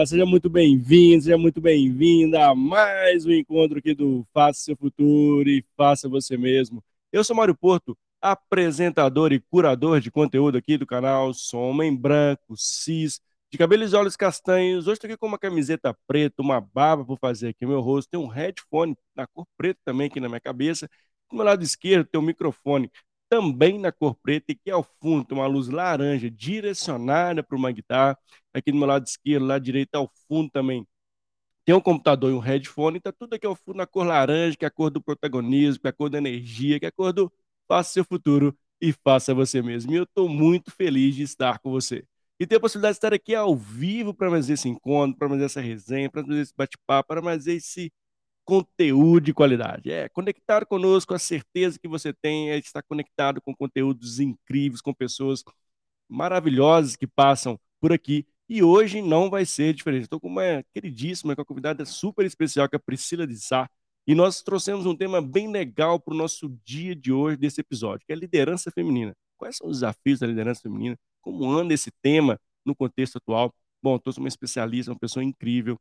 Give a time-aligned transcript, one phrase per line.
[0.00, 4.74] Ah, seja muito bem-vindo, seja muito bem-vinda a mais um encontro aqui do Faça Seu
[4.74, 6.82] Futuro e Faça Você Mesmo.
[7.12, 11.34] Eu sou Mário Porto, apresentador e curador de conteúdo aqui do canal.
[11.34, 13.20] Sou homem branco, cis,
[13.52, 14.86] de cabelos e olhos castanhos.
[14.86, 18.08] Hoje estou aqui com uma camiseta preta, uma barba por fazer aqui no meu rosto.
[18.08, 20.88] Tem um headphone na cor preta também aqui na minha cabeça.
[21.30, 22.90] Do meu lado esquerdo tem um microfone
[23.30, 27.70] também na cor preta e que ao fundo tem uma luz laranja direcionada para uma
[27.72, 28.18] guitarra.
[28.52, 30.86] Aqui do meu lado esquerdo, lado direito ao fundo também
[31.64, 34.64] tem um computador e um headphone, está tudo aqui ao fundo na cor laranja, que
[34.64, 37.12] é a cor do protagonismo, que é a cor da energia, que é a cor
[37.12, 37.32] do
[37.68, 39.92] faça seu futuro e faça você mesmo.
[39.92, 42.04] E eu estou muito feliz de estar com você.
[42.40, 45.42] E ter a possibilidade de estar aqui ao vivo para mais esse encontro, para mais
[45.42, 47.92] essa resenha, para mais esse bate-papo, para mais esse
[48.50, 49.92] conteúdo de qualidade.
[49.92, 54.92] É, conectar conosco, a certeza que você tem é estar conectado com conteúdos incríveis, com
[54.92, 55.44] pessoas
[56.08, 58.26] maravilhosas que passam por aqui.
[58.48, 60.02] E hoje não vai ser diferente.
[60.02, 63.70] Estou com uma queridíssima, com uma convidada super especial, que é a Priscila de Sá.
[64.04, 68.04] E nós trouxemos um tema bem legal para o nosso dia de hoje, desse episódio,
[68.04, 69.14] que é a liderança feminina.
[69.38, 70.98] Quais são os desafios da liderança feminina?
[71.20, 73.54] Como anda esse tema no contexto atual?
[73.80, 75.78] Bom, com uma especialista, uma pessoa incrível,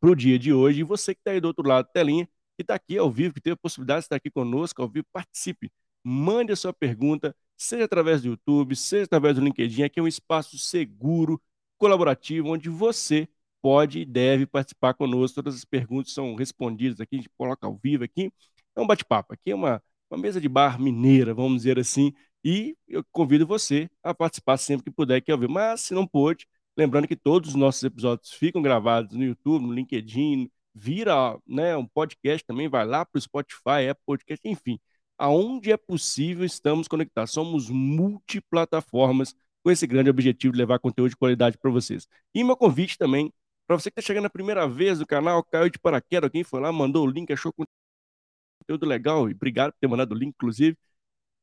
[0.00, 0.80] para o dia de hoje.
[0.80, 3.34] E você que está aí do outro lado da telinha, que está aqui ao vivo,
[3.34, 5.70] que teve a possibilidade de estar aqui conosco ao vivo, participe.
[6.02, 9.82] Mande a sua pergunta, seja através do YouTube, seja através do LinkedIn.
[9.82, 11.40] Aqui é um espaço seguro,
[11.78, 13.28] colaborativo, onde você
[13.62, 15.36] pode e deve participar conosco.
[15.36, 18.32] Todas as perguntas são respondidas aqui, a gente coloca ao vivo aqui.
[18.76, 19.34] É um bate-papo.
[19.34, 22.12] Aqui é uma, uma mesa de bar mineira, vamos dizer assim.
[22.44, 25.52] E eu convido você a participar sempre que puder aqui ao vivo.
[25.52, 26.46] Mas se não pôde,
[26.76, 31.86] Lembrando que todos os nossos episódios ficam gravados no YouTube, no LinkedIn, vira né, um
[31.86, 34.78] podcast também, vai lá para o Spotify, é podcast, enfim.
[35.18, 37.32] Aonde é possível, estamos conectados.
[37.32, 42.06] Somos multiplataformas com esse grande objetivo de levar conteúdo de qualidade para vocês.
[42.34, 43.32] E meu convite também,
[43.66, 46.60] para você que está chegando a primeira vez no canal, caiu de paraquedas, alguém foi
[46.60, 50.76] lá, mandou o link, achou conteúdo legal, e obrigado por ter mandado o link, inclusive.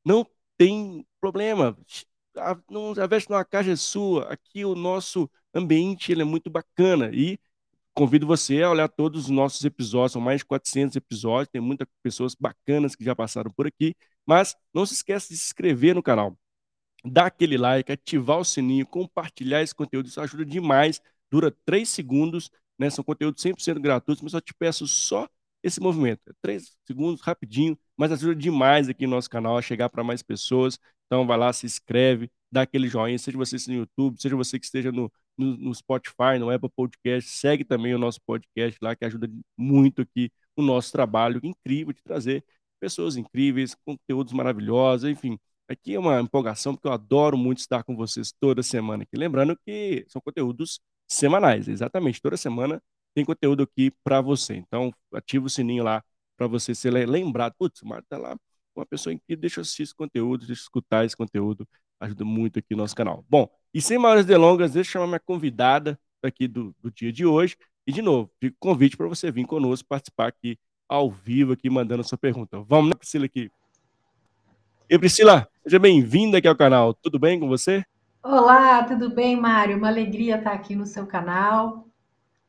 [0.06, 0.26] Não
[0.58, 1.78] tem problema
[2.38, 4.32] a, não, a veste numa caixa é sua.
[4.32, 7.40] Aqui o nosso ambiente ele é muito bacana e
[7.94, 11.88] convido você a olhar todos os nossos episódios, são mais de 400 episódios, tem muitas
[12.04, 13.96] pessoas bacanas que já passaram por aqui,
[14.26, 16.38] mas não se esqueça de se inscrever no canal,
[17.06, 22.52] dar aquele like, ativar o sininho, compartilhar esse conteúdo, isso ajuda demais, dura 3 segundos,
[22.78, 22.90] né?
[22.90, 25.28] são conteúdos 100% gratuitos, mas eu te peço só
[25.64, 30.04] esse movimento, 3 segundos, rapidinho, mas ajuda demais aqui no nosso canal a chegar para
[30.04, 34.36] mais pessoas, então vai lá, se inscreve, dá aquele joinha, seja você no YouTube, seja
[34.36, 38.78] você que esteja no, no, no, Spotify, no Apple Podcast, segue também o nosso podcast
[38.82, 42.44] lá, que ajuda muito aqui o nosso trabalho incrível de trazer
[42.80, 45.38] pessoas incríveis, conteúdos maravilhosos, enfim.
[45.68, 49.18] Aqui é uma empolgação, porque eu adoro muito estar com vocês toda semana aqui.
[49.18, 52.22] Lembrando que são conteúdos semanais, exatamente.
[52.22, 52.82] Toda semana
[53.14, 54.56] tem conteúdo aqui para você.
[54.56, 56.04] Então, ativa o sininho lá
[56.38, 57.54] para você ser lembrado.
[57.58, 58.38] Putz, o Marco tá lá
[58.80, 61.68] uma pessoa incrível, deixa eu assistir esse conteúdo, deixa eu escutar esse conteúdo,
[62.00, 63.24] ajuda muito aqui no nosso canal.
[63.30, 67.26] Bom, e sem maiores delongas, deixa eu chamar minha convidada aqui do, do dia de
[67.26, 67.58] hoje.
[67.86, 72.04] E, de novo, fico convite para você vir conosco participar aqui ao vivo, aqui mandando
[72.04, 72.60] sua pergunta.
[72.62, 73.52] Vamos, né, Priscila, aqui.
[74.90, 76.94] E Priscila, seja bem-vinda aqui ao canal.
[76.94, 77.84] Tudo bem com você?
[78.24, 79.78] Olá, tudo bem, Mário?
[79.78, 81.88] Uma alegria estar aqui no seu canal.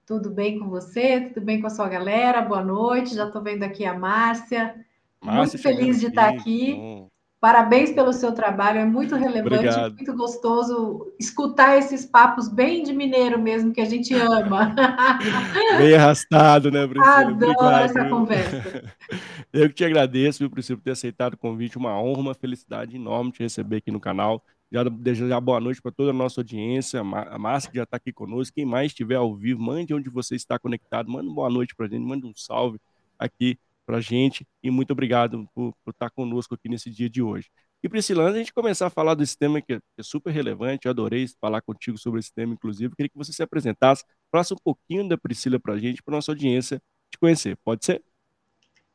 [0.07, 1.21] Tudo bem com você?
[1.21, 2.43] Tudo bem com a sua galera?
[2.43, 3.15] Boa noite.
[3.15, 4.75] Já estou vendo aqui a Márcia.
[5.23, 6.75] Márcia muito feliz de estar aqui.
[6.75, 7.09] Bom.
[7.41, 9.95] Parabéns pelo seu trabalho, é muito relevante, Obrigado.
[9.95, 14.75] muito gostoso escutar esses papos bem de mineiro mesmo, que a gente ama.
[15.79, 17.21] Bem arrastado, né, Priscila?
[17.21, 18.11] Adoro Obrigado, essa viu?
[18.11, 18.95] conversa.
[19.53, 21.79] Eu que te agradeço, viu, Priscila, por ter aceitado o convite.
[21.79, 24.43] Uma honra, uma felicidade enorme te receber aqui no canal.
[24.71, 28.13] Já desejar boa noite para toda a nossa audiência, a Márcia que já está aqui
[28.13, 28.57] conosco.
[28.57, 31.87] Quem mais estiver ao vivo, mande onde você está conectado, manda uma boa noite para
[31.87, 32.81] a gente, manda um salve
[33.17, 33.57] aqui
[33.89, 37.49] para a gente e muito obrigado por, por, estar conosco aqui nesse dia de hoje.
[37.83, 40.31] E Priscila, antes de a gente começar a falar desse tema que é, é super
[40.31, 44.53] relevante, eu adorei falar contigo sobre esse tema, inclusive, queria que você se apresentasse, falasse
[44.53, 47.57] um pouquinho da Priscila para a gente, para nossa audiência te conhecer.
[47.65, 48.05] Pode ser?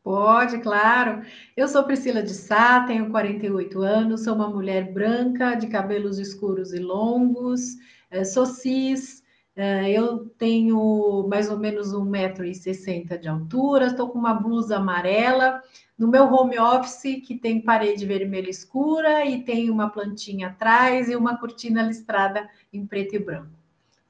[0.04, 1.26] Pode, claro.
[1.58, 6.72] Eu sou Priscila de Sá, tenho 48 anos, sou uma mulher branca, de cabelos escuros
[6.72, 7.78] e longos,
[8.12, 9.23] eh, sou cis,
[9.56, 15.62] eu tenho mais ou menos 1,60m de altura, estou com uma blusa amarela.
[15.98, 21.16] No meu home office, que tem parede vermelha escura e tem uma plantinha atrás e
[21.16, 23.64] uma cortina listrada em preto e branco.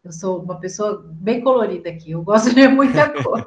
[0.03, 3.45] Eu sou uma pessoa bem colorida aqui, eu gosto de muita cor.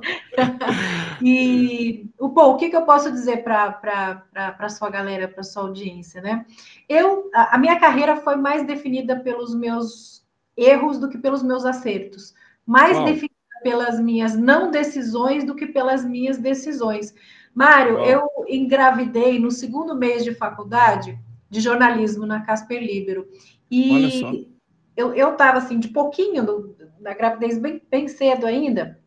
[1.22, 5.64] e, bom, o que, que eu posso dizer para a sua galera, para a sua
[5.64, 6.46] audiência, né?
[6.88, 10.25] Eu, a minha carreira foi mais definida pelos meus
[10.56, 12.34] erros do que pelos meus acertos.
[12.64, 13.04] mais Uau.
[13.06, 17.14] definida pelas minhas não decisões do que pelas minhas decisões.
[17.54, 18.06] Mário, Uau.
[18.06, 21.18] eu engravidei no segundo mês de faculdade
[21.48, 23.26] de jornalismo na Casper Libero.
[23.70, 24.48] E
[24.96, 28.98] eu estava assim, de pouquinho no, na gravidez, bem, bem cedo ainda.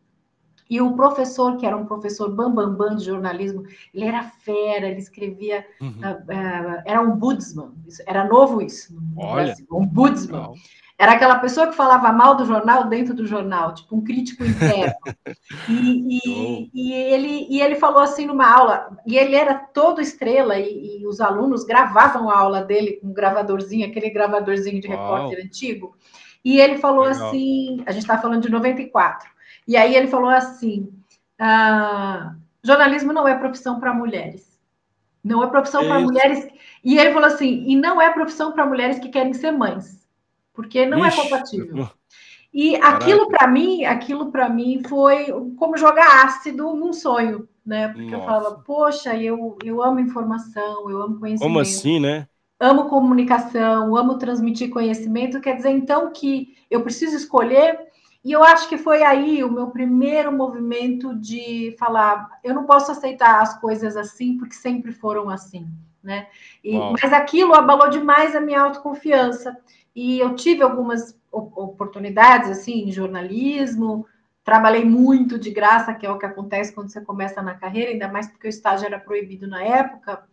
[0.70, 4.86] E o professor, que era um professor bambambam bam, bam de jornalismo, ele era fera,
[4.86, 5.88] ele escrevia, uhum.
[5.88, 7.72] uh, uh, era um budsman,
[8.06, 10.52] era novo isso, Olha, um budsman.
[11.00, 14.92] Era aquela pessoa que falava mal do jornal dentro do jornal, tipo um crítico interno.
[15.66, 20.58] e, e, e, ele, e ele falou assim numa aula, e ele era todo estrela,
[20.58, 25.42] e, e os alunos gravavam a aula dele com um gravadorzinho, aquele gravadorzinho de repórter
[25.42, 25.96] antigo.
[26.44, 27.28] E ele falou Legal.
[27.28, 29.26] assim: a gente está falando de 94.
[29.66, 30.92] E aí ele falou assim:
[31.38, 34.60] ah, jornalismo não é profissão para mulheres.
[35.24, 36.46] Não é profissão para mulheres.
[36.84, 39.99] E ele falou assim: e não é profissão para mulheres que querem ser mães
[40.52, 41.88] porque não é Ixi, é compatível.
[42.52, 45.26] E aquilo para mim, aquilo para mim foi
[45.56, 47.88] como jogar ácido num sonho, né?
[47.88, 48.16] Porque Nossa.
[48.16, 51.48] eu falava, poxa, eu, eu amo informação, eu amo conhecimento.
[51.48, 52.26] Como assim, né?
[52.58, 57.78] Amo comunicação, amo transmitir conhecimento, quer dizer então que eu preciso escolher,
[58.22, 62.92] e eu acho que foi aí o meu primeiro movimento de falar, eu não posso
[62.92, 65.66] aceitar as coisas assim, porque sempre foram assim,
[66.02, 66.26] né?
[66.62, 69.56] E, mas aquilo abalou demais a minha autoconfiança.
[69.94, 74.06] E eu tive algumas oportunidades assim em jornalismo,
[74.44, 78.08] trabalhei muito de graça, que é o que acontece quando você começa na carreira, ainda
[78.08, 80.24] mais porque o estágio era proibido na época.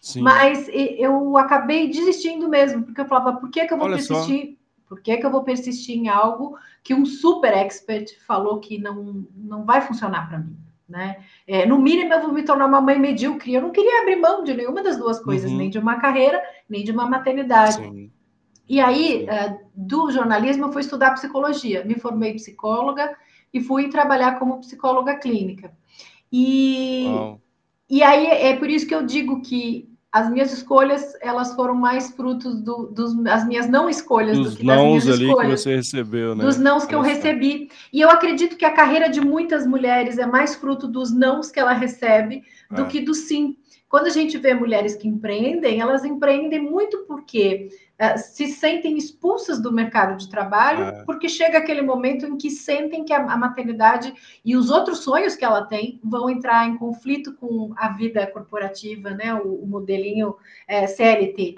[0.00, 0.22] Sim.
[0.22, 4.50] Mas eu acabei desistindo mesmo, porque eu falava, por que, que eu vou Olha persistir?
[4.50, 4.56] Só.
[4.88, 9.26] Por que, que eu vou persistir em algo que um super expert falou que não,
[9.34, 10.56] não vai funcionar para mim?
[10.88, 11.16] Né?
[11.44, 13.52] É, no mínimo, eu vou me tornar uma mãe medíocre.
[13.52, 15.56] Eu não queria abrir mão de nenhuma das duas coisas, uhum.
[15.56, 17.74] nem de uma carreira, nem de uma maternidade.
[17.74, 18.12] Sim.
[18.68, 21.84] E aí, eh, do jornalismo, eu fui estudar psicologia.
[21.84, 23.16] Me formei psicóloga
[23.52, 25.72] e fui trabalhar como psicóloga clínica.
[26.32, 27.06] E,
[27.88, 32.10] e aí é por isso que eu digo que as minhas escolhas elas foram mais
[32.10, 35.50] frutos do, dos as minhas não escolhas dos do que das minhas ali escolhas.
[35.50, 36.42] que você recebeu, né?
[36.42, 37.70] Dos nãos que eu recebi.
[37.92, 41.60] E eu acredito que a carreira de muitas mulheres é mais fruto dos nãos que
[41.60, 42.86] ela recebe do é.
[42.86, 43.56] que do sim.
[43.88, 47.68] Quando a gente vê mulheres que empreendem, elas empreendem muito porque
[48.18, 51.04] se sentem expulsas do mercado de trabalho, é.
[51.04, 54.12] porque chega aquele momento em que sentem que a, a, maternidade
[54.44, 59.10] e os outros sonhos que ela tem vão entrar em conflito com a vida corporativa,
[59.10, 59.34] né?
[59.34, 60.36] O, o modelinho
[60.68, 61.56] é, CLT,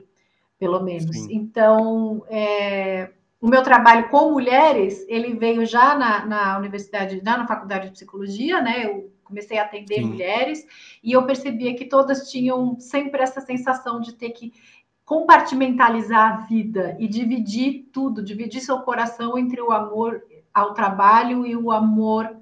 [0.58, 1.16] pelo menos.
[1.16, 1.28] Sim.
[1.34, 3.10] Então, é,
[3.40, 7.92] o meu trabalho com mulheres, ele veio já na, na universidade, já na faculdade de
[7.92, 8.86] psicologia, né?
[8.86, 10.06] Eu comecei a atender Sim.
[10.06, 10.66] mulheres
[11.02, 14.52] e eu percebia que todas tinham sempre essa sensação de ter que
[15.08, 20.22] compartimentalizar a vida e dividir tudo, dividir seu coração entre o amor
[20.52, 22.36] ao trabalho e o amor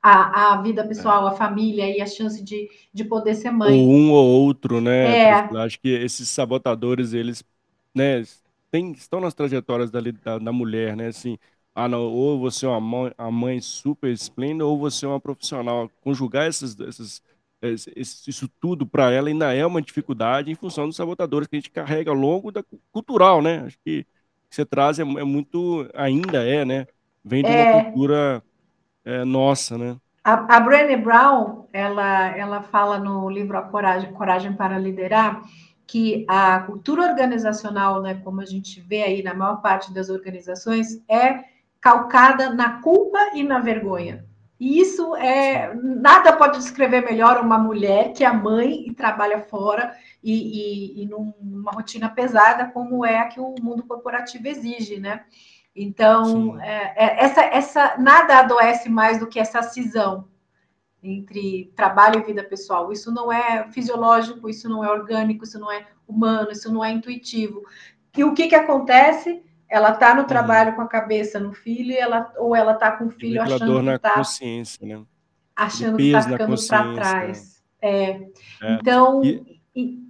[0.00, 3.76] à, à vida pessoal, à família e a chance de, de poder ser mãe.
[3.76, 5.30] Ou um ou outro, né?
[5.30, 5.48] É.
[5.50, 7.42] Eu acho que esses sabotadores, eles
[7.92, 8.22] né,
[8.70, 11.08] tem, estão nas trajetórias da, da, da mulher, né?
[11.08, 11.36] Assim,
[11.74, 15.18] ah, não, ou você é uma mãe, uma mãe super esplêndida, ou você é uma
[15.18, 15.90] profissional.
[16.02, 17.20] Conjugar essas, essas,
[17.60, 21.70] isso tudo para ela ainda é uma dificuldade em função dos sabotadores que a gente
[21.70, 22.62] carrega ao longo da
[22.92, 23.64] cultural, né?
[23.66, 24.06] Acho que
[24.48, 26.86] você traz é, é muito, ainda é, né?
[27.24, 27.84] Vem de uma é...
[27.84, 28.42] cultura
[29.04, 29.96] é, nossa, né?
[30.22, 35.42] A, a Brené Brown, ela, ela fala no livro A Coragem, Coragem para Liderar,
[35.86, 41.02] que a cultura organizacional, né, como a gente vê aí na maior parte das organizações,
[41.08, 41.44] é
[41.80, 44.27] calcada na culpa e na vergonha.
[44.58, 49.94] E isso é nada pode descrever melhor uma mulher que é mãe e trabalha fora
[50.22, 55.24] e, e, e numa rotina pesada como é a que o mundo corporativo exige, né?
[55.76, 60.26] Então é, é, essa, essa nada adoece mais do que essa cisão
[61.00, 62.92] entre trabalho e vida pessoal.
[62.92, 66.90] Isso não é fisiológico, isso não é orgânico, isso não é humano, isso não é
[66.90, 67.62] intuitivo.
[68.16, 69.40] E o que que acontece?
[69.70, 70.26] Ela está no uhum.
[70.26, 73.90] trabalho com a cabeça no filho, ela, ou ela está com o filho achando que
[73.90, 75.02] está consciência, né?
[75.58, 77.62] achando que está ficando para trás.
[77.82, 78.10] É.
[78.10, 78.28] é.
[78.80, 79.60] Então, e...
[79.74, 80.02] E...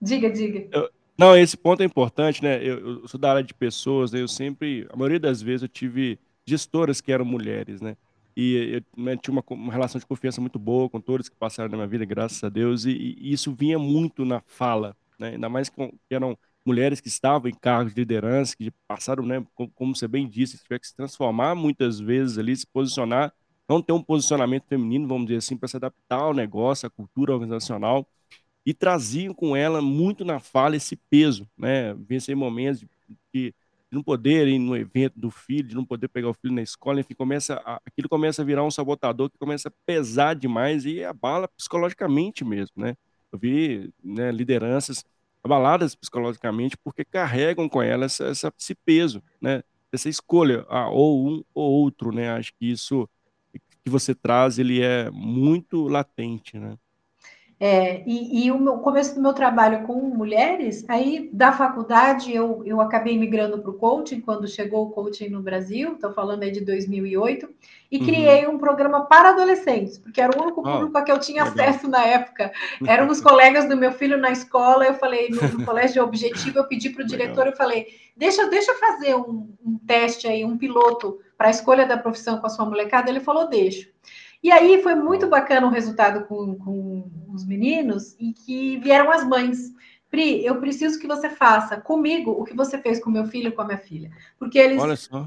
[0.00, 0.68] diga, diga.
[0.70, 2.62] Eu, não, esse ponto é importante, né?
[2.62, 4.20] Eu, eu, sou da área de pessoas, né?
[4.20, 7.96] eu sempre, a maioria das vezes, eu tive gestoras que eram mulheres, né?
[8.36, 11.68] E eu né, tinha uma, uma, relação de confiança muito boa com todos que passaram
[11.68, 15.30] na minha vida, graças a Deus, e, e isso vinha muito na fala, né?
[15.30, 19.44] Ainda mais que eram mulheres que estavam em cargos de liderança, que passaram, né,
[19.74, 23.32] como, você bem disse, tiver que se transformar muitas vezes ali, se posicionar,
[23.68, 27.32] não ter um posicionamento feminino, vamos dizer assim, para se adaptar ao negócio, à cultura
[27.32, 28.06] organizacional,
[28.64, 31.94] e traziam com ela muito na fala esse peso, né?
[31.94, 32.84] Vencer momentos
[33.32, 33.54] de
[33.90, 36.62] de não poder ir no evento do filho, de não poder pegar o filho na
[36.62, 40.84] escola, enfim, começa a, aquilo começa a virar um sabotador que começa a pesar demais
[40.84, 42.96] e abala psicologicamente mesmo, né?
[43.32, 45.04] Eu vi né, lideranças
[45.42, 49.62] abaladas psicologicamente porque carregam com elas essa, esse peso, né?
[49.90, 52.30] Essa escolha, ah, ou um ou outro, né?
[52.30, 53.08] Acho que isso
[53.84, 56.76] que você traz, ele é muito latente, né?
[57.60, 62.62] É, e, e, o meu, começo do meu trabalho com mulheres, aí da faculdade eu,
[62.64, 66.52] eu acabei migrando para o coaching, quando chegou o coaching no Brasil, estou falando aí
[66.52, 67.48] de 2008,
[67.90, 68.04] e uhum.
[68.04, 71.42] criei um programa para adolescentes, porque era o único público oh, a que eu tinha
[71.42, 71.68] legal.
[71.68, 72.52] acesso na época.
[72.86, 76.68] Eram os colegas do meu filho na escola, eu falei, no, no colégio objetivo, eu
[76.68, 80.56] pedi para o diretor, eu falei, deixa, deixa eu fazer um, um teste aí, um
[80.56, 83.88] piloto para a escolha da profissão com a sua molecada, ele falou, deixa.
[84.42, 89.26] E aí foi muito bacana o resultado com, com os meninos e que vieram as
[89.26, 89.72] mães.
[90.10, 93.52] Pri, eu preciso que você faça comigo o que você fez com meu filho e
[93.52, 94.10] com a minha filha.
[94.38, 94.80] Porque eles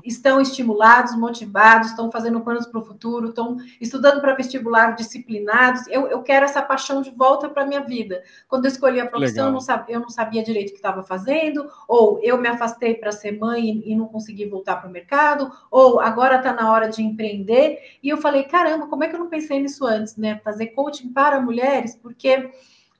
[0.03, 5.85] estão estimulados, motivados, estão fazendo planos para o futuro, estão estudando para vestibular disciplinados.
[5.87, 8.23] Eu, eu quero essa paixão de volta para a minha vida.
[8.47, 11.03] Quando eu escolhi a profissão, eu não, sabia, eu não, sabia, direito o que estava
[11.03, 14.91] fazendo, ou eu me afastei para ser mãe e, e não consegui voltar para o
[14.91, 17.77] mercado, ou agora está na hora de empreender.
[18.01, 20.41] E eu falei, caramba, como é que eu não pensei nisso antes, né?
[20.43, 22.49] Fazer coaching para mulheres, porque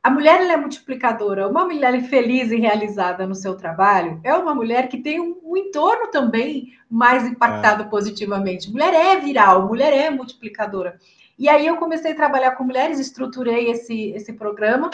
[0.04, 1.48] a mulher é multiplicadora.
[1.48, 5.56] Uma mulher feliz e realizada no seu trabalho é uma mulher que tem um, um
[5.56, 7.86] entorno também mais impactado é.
[7.86, 8.72] positivamente.
[8.72, 10.98] Mulher é viral, mulher é multiplicadora.
[11.38, 14.90] E aí eu comecei a trabalhar com mulheres, estruturei esse, esse programa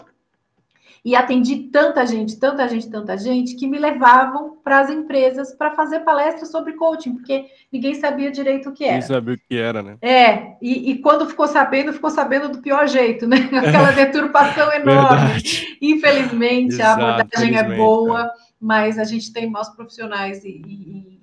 [1.08, 5.72] e atendi tanta gente, tanta gente, tanta gente, que me levavam para as empresas para
[5.72, 8.96] fazer palestras sobre coaching, porque ninguém sabia direito o que era.
[8.96, 9.98] Ninguém sabia o que era, né?
[10.02, 13.38] É, e, e quando ficou sabendo, ficou sabendo do pior jeito, né?
[13.56, 15.42] Aquela deturpação enorme.
[15.82, 18.30] Infelizmente, Exato, a abordagem é boa, é.
[18.60, 21.20] mas a gente tem maus profissionais e, e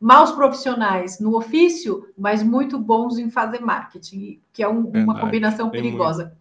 [0.00, 5.68] maus profissionais no ofício, mas muito bons em fazer marketing, que é um, uma combinação
[5.68, 6.24] perigosa.
[6.24, 6.38] Muito.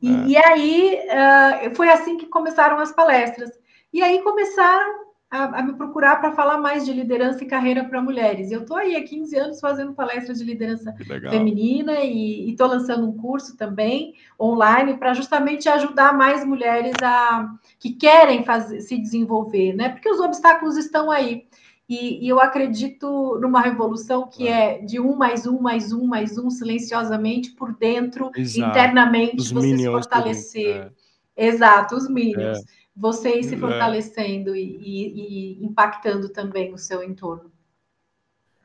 [0.00, 0.26] E, é.
[0.26, 3.50] e aí uh, foi assim que começaram as palestras.
[3.92, 8.00] E aí começaram a, a me procurar para falar mais de liderança e carreira para
[8.00, 8.50] mulheres.
[8.50, 10.94] Eu estou aí há 15 anos fazendo palestras de liderança
[11.30, 17.92] feminina e estou lançando um curso também online para justamente ajudar mais mulheres a que
[17.92, 19.88] querem fazer, se desenvolver, né?
[19.88, 21.46] Porque os obstáculos estão aí.
[21.88, 24.78] E, e, eu acredito numa revolução que é.
[24.80, 28.70] é de um mais um, mais um, mais um, silenciosamente por dentro, Exato.
[28.70, 30.92] internamente, os você se fortalecer.
[31.36, 31.46] É.
[31.46, 32.58] Exato, os minions.
[32.58, 32.62] É.
[32.96, 33.58] Você ir se é.
[33.58, 37.52] fortalecendo e, e, e, impactando também o seu entorno.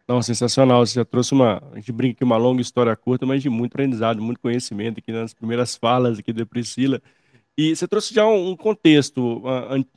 [0.08, 0.86] Não, sensacional.
[0.86, 1.62] Você já trouxe uma.
[1.72, 5.12] A gente brinca que uma longa história curta, mas de muito aprendizado, muito conhecimento aqui
[5.12, 7.02] nas primeiras falas aqui da Priscila.
[7.58, 9.44] E você trouxe já um, contexto,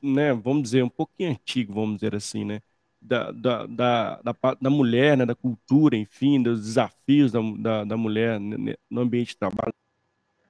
[0.02, 2.60] né, vamos dizer, um pouquinho antigo, vamos dizer assim, né?
[3.04, 4.20] Da, da, da,
[4.60, 9.36] da, mulher, né, da cultura, enfim, dos desafios da, da, da mulher no ambiente de
[9.36, 9.74] trabalho,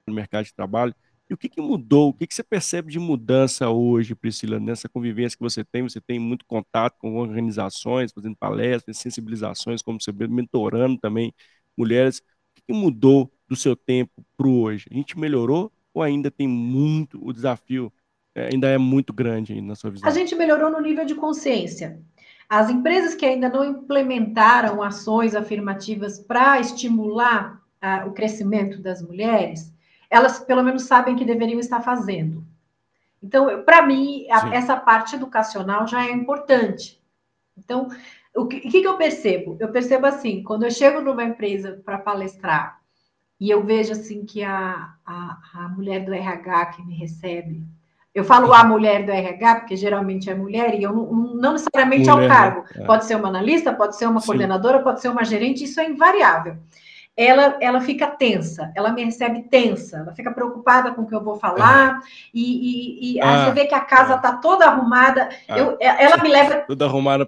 [0.07, 0.95] no mercado de trabalho.
[1.29, 2.09] E o que, que mudou?
[2.09, 5.81] O que, que você percebe de mudança hoje, Priscila, nessa convivência que você tem?
[5.81, 11.33] Você tem muito contato com organizações, fazendo palestras, sensibilizações, como você vê, mentorando também
[11.75, 12.19] mulheres.
[12.19, 12.21] O
[12.55, 14.85] que, que mudou do seu tempo para hoje?
[14.89, 17.91] A gente melhorou ou ainda tem muito, o desafio
[18.35, 20.07] é, ainda é muito grande na sua visão?
[20.07, 21.99] A gente melhorou no nível de consciência.
[22.49, 27.61] As empresas que ainda não implementaram ações afirmativas para estimular
[28.07, 29.71] o crescimento das mulheres,
[30.09, 32.43] elas pelo menos sabem que deveriam estar fazendo.
[33.21, 37.01] Então, para mim, a, essa parte educacional já é importante.
[37.57, 37.89] Então,
[38.35, 39.55] o que, que eu percebo?
[39.59, 42.81] Eu percebo assim, quando eu chego numa empresa para palestrar
[43.39, 47.63] e eu vejo assim que a, a, a mulher do RH que me recebe
[48.15, 51.05] eu falo a mulher do RH, porque geralmente é mulher, e eu não,
[51.35, 52.63] não necessariamente mulher, ao cargo.
[52.73, 52.85] É.
[52.85, 54.27] Pode ser uma analista, pode ser uma Sim.
[54.27, 56.55] coordenadora, pode ser uma gerente, isso é invariável
[57.17, 61.23] ela, ela fica tensa, ela me recebe tensa, ela fica preocupada com o que eu
[61.23, 62.07] vou falar, é.
[62.33, 64.41] e, e, e ah, você vê que a casa está é.
[64.41, 66.55] toda arrumada, ah, eu, ela me leva...
[66.67, 67.27] Toda arrumada.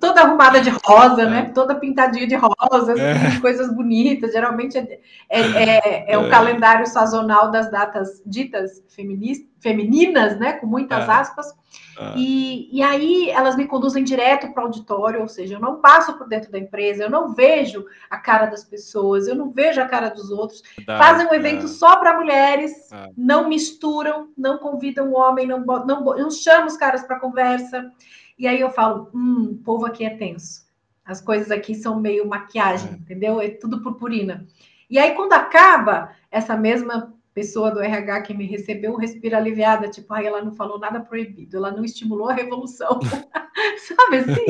[0.00, 1.40] Toda arrumada de rosa, né?
[1.40, 1.42] é.
[1.42, 1.52] né?
[1.54, 7.70] Toda pintadinha de rosa, assim, coisas bonitas, geralmente é, é, é o calendário sazonal das
[7.70, 10.54] datas ditas feministas, femininas, né?
[10.54, 11.54] Com muitas aspas,
[11.98, 12.14] ah.
[12.16, 16.16] E, e aí elas me conduzem direto para o auditório, ou seja, eu não passo
[16.16, 19.86] por dentro da empresa, eu não vejo a cara das pessoas, eu não vejo a
[19.86, 20.62] cara dos outros.
[20.86, 21.68] Fazem um evento é.
[21.68, 27.02] só para mulheres, não misturam, não convidam o homem, não, não, não chamam os caras
[27.02, 27.90] para conversa.
[28.38, 30.62] E aí eu falo, hum, o povo aqui é tenso.
[31.04, 33.40] As coisas aqui são meio maquiagem, entendeu?
[33.40, 34.46] É tudo purpurina.
[34.88, 40.12] E aí, quando acaba essa mesma pessoa do RH que me recebeu respira aliviada, tipo,
[40.12, 43.00] ai, ela não falou nada proibido, ela não estimulou a revolução,
[43.80, 44.44] sabe assim?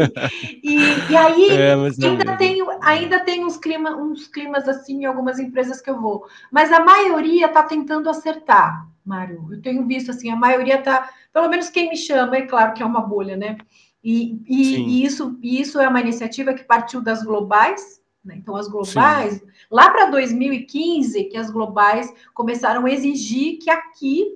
[0.63, 0.77] E,
[1.11, 5.81] e aí é, ainda, tem, ainda tem uns, clima, uns climas assim em algumas empresas
[5.81, 9.47] que eu vou, mas a maioria está tentando acertar, Mário.
[9.51, 12.83] Eu tenho visto assim, a maioria está, pelo menos quem me chama, é claro que
[12.83, 13.59] é uma bolha, né?
[14.03, 18.35] E, e, e isso, e isso é uma iniciativa que partiu das globais, né?
[18.37, 19.47] Então, as globais, Sim.
[19.73, 24.27] Lá para 2015, que as globais começaram a exigir que aqui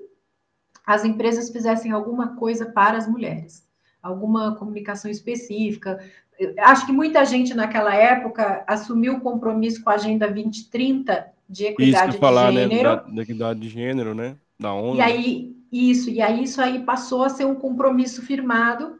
[0.84, 3.68] as empresas fizessem alguma coisa para as mulheres,
[4.02, 6.02] alguma comunicação específica.
[6.58, 12.12] Acho que muita gente naquela época assumiu o compromisso com a Agenda 2030 de equidade
[12.12, 12.88] de falar, né, gênero.
[12.88, 14.36] Né, da, da equidade de gênero, né?
[14.58, 14.96] Da ONU.
[14.96, 18.98] E aí, isso, e aí isso aí passou a ser um compromisso firmado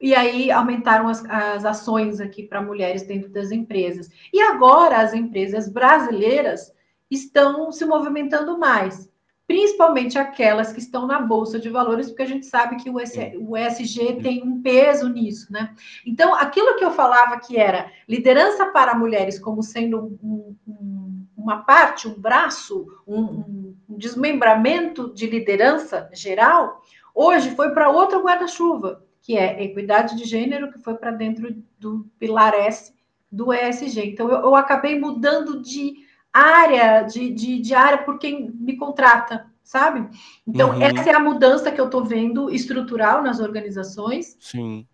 [0.00, 4.08] e aí aumentaram as, as ações aqui para mulheres dentro das empresas.
[4.32, 6.72] E agora as empresas brasileiras
[7.10, 9.10] estão se movimentando mais,
[9.46, 12.96] principalmente aquelas que estão na Bolsa de Valores, porque a gente sabe que o,
[13.40, 15.74] o ESG tem um peso nisso, né?
[16.06, 21.62] Então, aquilo que eu falava que era liderança para mulheres como sendo um, um, uma
[21.62, 26.82] parte, um braço, um, um desmembramento de liderança geral,
[27.14, 32.10] hoje foi para outro guarda-chuva, que é equidade de gênero, que foi para dentro do
[32.18, 32.94] pilar S
[33.30, 34.12] do ESG.
[34.12, 35.96] Então, eu, eu acabei mudando de
[36.32, 40.08] área, de, de, de, área por quem me contrata, sabe?
[40.46, 40.80] Então, uhum.
[40.80, 44.34] essa é a mudança que eu estou vendo estrutural nas organizações.
[44.40, 44.86] Sim.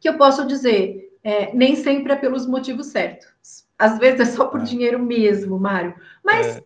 [0.00, 3.28] Que eu posso dizer, é, nem sempre é pelos motivos certos.
[3.78, 4.64] Às vezes é só por é.
[4.64, 5.94] dinheiro mesmo, Mário.
[6.24, 6.64] Mas é.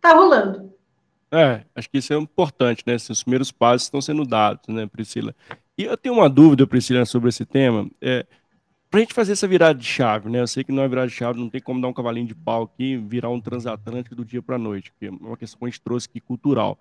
[0.00, 0.72] tá rolando.
[1.30, 2.94] É, acho que isso é importante, né?
[2.94, 5.34] Os primeiros passos estão sendo dados, né, Priscila?
[5.78, 7.90] E eu tenho uma dúvida, Priscila, sobre esse tema.
[8.00, 8.26] É,
[8.90, 10.40] para a gente fazer essa virada de chave, né?
[10.40, 12.34] Eu sei que não é virada de chave, não tem como dar um cavalinho de
[12.34, 15.64] pau aqui virar um transatlântico do dia para a noite, que é uma questão que
[15.66, 16.78] a gente trouxe aqui cultural.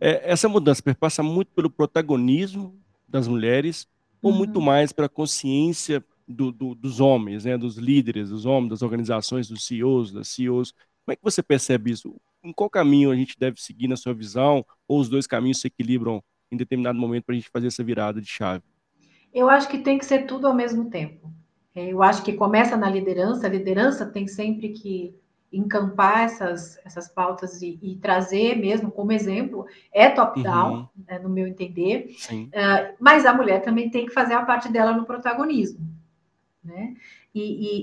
[0.00, 3.88] É, essa mudança perpassa muito pelo protagonismo das mulheres
[4.22, 4.30] uhum.
[4.30, 7.58] ou muito mais pela consciência do, do, dos homens, né?
[7.58, 10.72] Dos líderes, dos homens, das organizações, dos CEOs, das CEOs.
[11.04, 12.14] Como é que você percebe isso?
[12.44, 14.64] Em qual caminho a gente deve seguir na sua visão?
[14.86, 16.22] Ou os dois caminhos se equilibram
[16.52, 18.62] em determinado momento para a gente fazer essa virada de chave?
[19.32, 21.32] Eu acho que tem que ser tudo ao mesmo tempo.
[21.74, 25.14] É, eu acho que começa na liderança, a liderança tem sempre que
[25.50, 30.88] encampar essas, essas pautas e, e trazer mesmo como exemplo, é top-down, uhum.
[31.06, 34.92] né, no meu entender, uh, mas a mulher também tem que fazer a parte dela
[34.92, 35.86] no protagonismo.
[36.64, 36.94] Né?
[37.34, 37.40] E,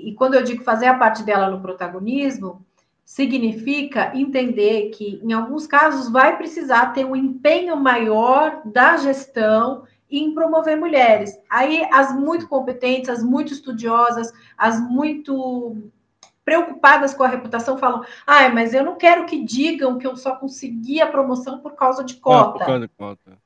[0.08, 2.66] e, e quando eu digo fazer a parte dela no protagonismo,
[3.10, 10.32] significa entender que, em alguns casos, vai precisar ter um empenho maior da gestão em
[10.36, 11.36] promover mulheres.
[11.50, 15.76] Aí, as muito competentes, as muito estudiosas, as muito
[16.46, 20.16] preocupadas com a reputação falam: ai, ah, mas eu não quero que digam que eu
[20.16, 22.60] só consegui a promoção por causa de cota.
[22.60, 23.40] Por causa de cota.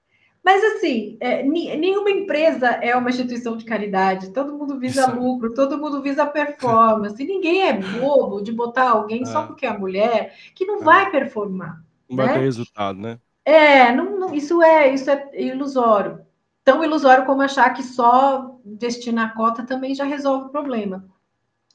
[0.43, 5.15] Mas, assim, é, nenhuma empresa é uma instituição de caridade, todo mundo visa Isso.
[5.15, 9.25] lucro, todo mundo visa performance, e ninguém é bobo de botar alguém é.
[9.25, 10.83] só porque é mulher que não é.
[10.83, 11.81] vai performar.
[12.09, 12.25] Não né?
[12.25, 13.19] vai ter resultado, né?
[13.45, 16.19] É, não, não, isso é isso é ilusório.
[16.63, 21.05] Tão ilusório como achar que só destinar a cota também já resolve o problema.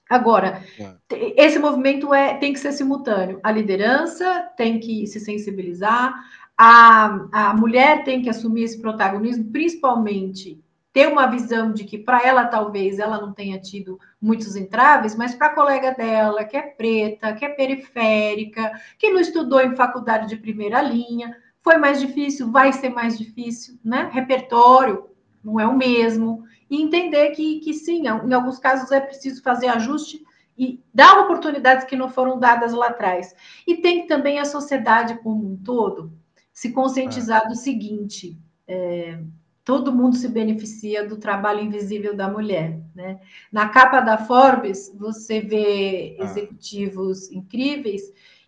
[0.08, 1.44] Agora, é.
[1.44, 3.40] esse movimento é, tem que ser simultâneo.
[3.42, 6.14] A liderança tem que se sensibilizar,
[6.58, 10.60] a, a mulher tem que assumir esse protagonismo, principalmente
[10.92, 15.36] ter uma visão de que para ela talvez ela não tenha tido muitos entraves, mas
[15.36, 20.26] para a colega dela, que é preta, que é periférica, que não estudou em faculdade
[20.26, 24.10] de primeira linha, foi mais difícil, vai ser mais difícil, né?
[24.12, 25.04] Repertório
[25.44, 26.42] não é o mesmo.
[26.68, 30.24] E entender que, que sim, em alguns casos é preciso fazer ajuste
[30.56, 33.32] e dar oportunidades que não foram dadas lá atrás.
[33.64, 36.12] E tem também a sociedade como um todo
[36.58, 37.48] se conscientizar é.
[37.48, 39.20] do seguinte: é,
[39.64, 42.80] todo mundo se beneficia do trabalho invisível da mulher.
[42.96, 43.20] Né?
[43.52, 46.24] Na capa da Forbes, você vê é.
[46.24, 48.02] executivos incríveis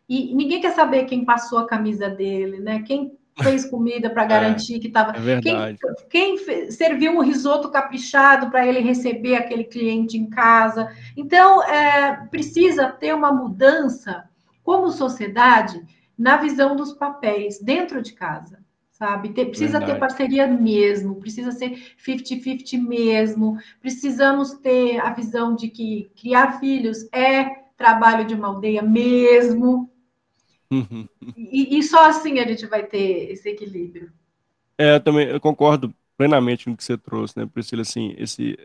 [0.09, 2.83] e ninguém quer saber quem passou a camisa dele, né?
[2.83, 5.13] Quem fez comida para é, garantir é, que estava.
[5.17, 5.79] É quem,
[6.11, 10.93] quem serviu um risoto caprichado para ele receber aquele cliente em casa.
[11.17, 14.29] Então, é, precisa ter uma mudança
[14.65, 15.81] como sociedade
[16.21, 19.31] na visão dos papéis dentro de casa, sabe?
[19.31, 19.93] Ter, precisa Verdade.
[19.95, 27.09] ter parceria mesmo, precisa ser 50-50 mesmo, precisamos ter a visão de que criar filhos
[27.11, 29.91] é trabalho de uma aldeia mesmo.
[31.35, 34.13] e, e, só assim a gente vai ter esse equilíbrio.
[34.77, 37.81] É, eu também eu concordo plenamente com o que você trouxe, né, Priscila?
[37.81, 38.59] Assim, esse,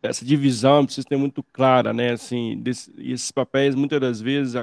[0.00, 2.12] essa divisão precisa ter muito clara, né?
[2.12, 4.54] Assim, desse, esses papéis, muitas das vezes,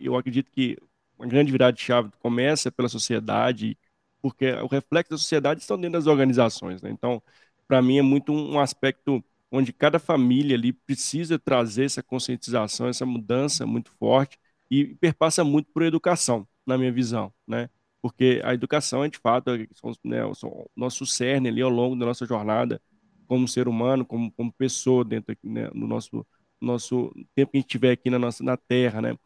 [0.00, 0.78] eu acredito que
[1.18, 3.78] uma grande virada de chave começa pela sociedade,
[4.20, 6.90] porque o reflexo da sociedade estão dentro das organizações, né?
[6.90, 7.22] Então,
[7.66, 13.06] para mim é muito um aspecto onde cada família ali precisa trazer essa conscientização, essa
[13.06, 14.38] mudança muito forte
[14.70, 17.70] e perpassa muito por educação, na minha visão, né?
[18.02, 19.66] Porque a educação é de fato é,
[20.04, 22.80] né, o nosso cerne ali ao longo da nossa jornada
[23.26, 26.26] como ser humano, como, como pessoa dentro né, no nosso
[26.60, 29.16] nosso tempo que a gente tiver aqui na nossa na Terra, né?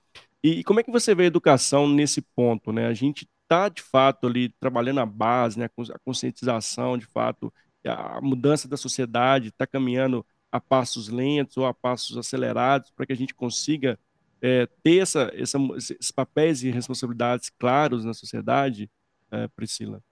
[0.42, 2.86] E, e como é que você vê a educação nesse ponto, né?
[2.86, 5.66] A gente está de fato ali trabalhando a base, né?
[5.66, 7.52] A conscientização, de fato,
[7.84, 13.12] a mudança da sociedade está caminhando a passos lentos ou a passos acelerados para que
[13.12, 13.98] a gente consiga
[14.42, 18.90] é, ter essa, essa, esses papéis e responsabilidades claros na sociedade,
[19.30, 20.02] é, Priscila?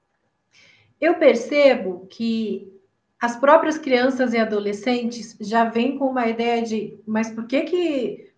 [1.00, 2.72] Eu percebo que
[3.20, 8.32] as próprias crianças e adolescentes já vêm com uma ideia de, mas por que que,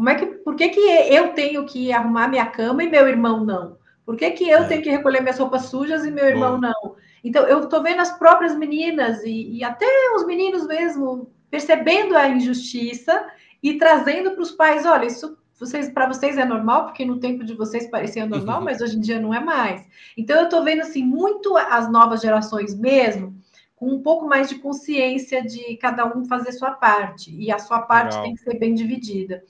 [0.00, 3.44] como é que, por que que eu tenho que arrumar minha cama e meu irmão
[3.44, 3.76] não?
[4.02, 4.64] Por que que eu é.
[4.64, 6.96] tenho que recolher minhas roupas sujas e meu irmão não?
[7.22, 9.84] Então, eu estou vendo as próprias meninas e, e até
[10.16, 13.26] os meninos mesmo percebendo a injustiça
[13.62, 17.44] e trazendo para os pais, olha, isso vocês para vocês é normal, porque no tempo
[17.44, 19.86] de vocês parecia normal, mas hoje em dia não é mais.
[20.16, 23.38] Então eu estou vendo assim muito as novas gerações mesmo
[23.80, 27.80] com um pouco mais de consciência de cada um fazer sua parte e a sua
[27.80, 28.24] parte Legal.
[28.24, 29.42] tem que ser bem dividida.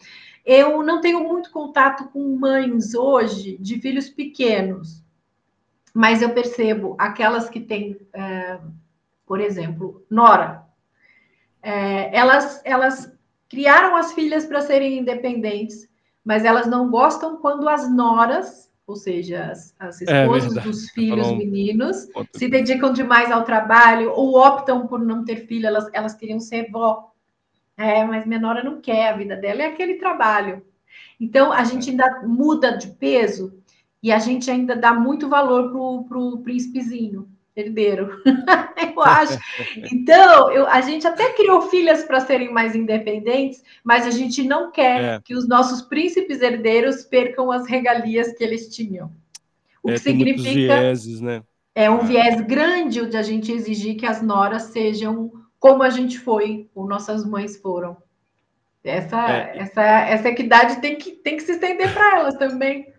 [0.45, 5.03] Eu não tenho muito contato com mães hoje de filhos pequenos,
[5.95, 8.59] mas eu percebo aquelas que têm, é,
[9.27, 10.65] por exemplo, Nora,
[11.63, 13.13] é, elas, elas
[13.49, 15.89] criaram as filhas para serem independentes,
[16.25, 20.91] mas elas não gostam quando as noras, ou seja, as, as é esposas é dos
[20.91, 25.89] filhos Falou meninos, se dedicam demais ao trabalho ou optam por não ter filho, elas,
[25.93, 27.11] elas queriam ser vó.
[27.81, 30.63] É, mas minha nora não quer, a vida dela é aquele trabalho.
[31.19, 33.59] Então, a gente ainda muda de peso
[34.03, 35.71] e a gente ainda dá muito valor
[36.07, 38.21] para o príncipezinho, herdeiro.
[38.95, 39.39] eu acho.
[39.91, 44.71] Então, eu, a gente até criou filhas para serem mais independentes, mas a gente não
[44.71, 45.21] quer é.
[45.25, 49.11] que os nossos príncipes herdeiros percam as regalias que eles tinham.
[49.83, 50.81] O é, que significa.
[50.81, 51.43] Vieses, né?
[51.75, 52.05] É um ah.
[52.05, 56.69] viés grande o de a gente exigir que as noras sejam como a gente foi,
[56.75, 57.97] ou nossas mães foram.
[58.83, 59.59] Essa, é.
[59.59, 62.93] essa, essa equidade tem que, tem que se estender para elas também.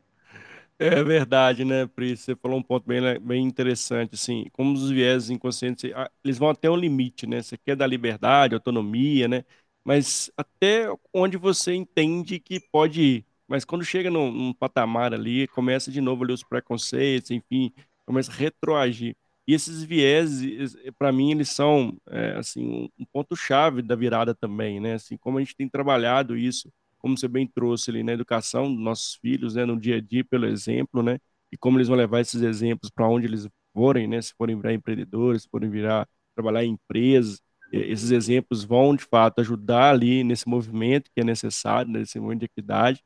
[0.77, 2.15] É verdade, né, Pri?
[2.15, 6.49] Você falou um ponto bem, bem interessante, assim, como os viéses inconscientes, ah, eles vão
[6.49, 7.41] até um limite, né?
[7.41, 9.43] Você quer dar liberdade, autonomia, né?
[9.83, 13.25] Mas até onde você entende que pode ir.
[13.47, 17.71] Mas quando chega num, num patamar ali, começa de novo ali os preconceitos, enfim,
[18.05, 19.15] começa a retroagir.
[19.51, 24.93] E esses vieses, para mim, eles são, é, assim, um ponto-chave da virada também, né?
[24.93, 28.81] Assim, como a gente tem trabalhado isso como você bem trouxe ali na educação dos
[28.83, 31.17] nossos filhos, né, no dia a dia, pelo exemplo, né,
[31.51, 34.73] e como eles vão levar esses exemplos para onde eles forem, né, se forem virar
[34.73, 37.41] empreendedores, se forem virar trabalhar em empresas,
[37.73, 42.45] esses exemplos vão de fato ajudar ali nesse movimento que é necessário, nesse movimento de
[42.45, 43.03] equidade,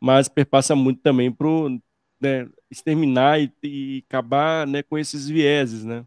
[0.00, 1.48] mas perpassa muito também para
[2.20, 6.04] né, exterminar e, e acabar né, com esses vieses, né?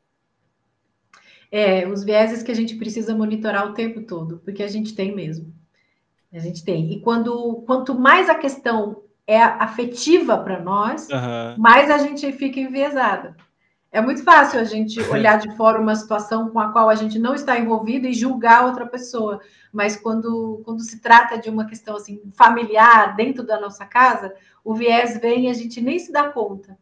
[1.52, 5.14] É, os vieses que a gente precisa monitorar o tempo todo, porque a gente tem
[5.14, 5.54] mesmo.
[6.34, 6.92] A gente tem.
[6.92, 11.62] E quando quanto mais a questão é afetiva para nós, uhum.
[11.62, 13.36] mais a gente fica enviesada.
[13.94, 17.20] É muito fácil a gente olhar de fora uma situação com a qual a gente
[17.20, 19.40] não está envolvido e julgar outra pessoa.
[19.72, 24.74] Mas quando, quando se trata de uma questão assim familiar dentro da nossa casa, o
[24.74, 26.76] viés vem e a gente nem se dá conta.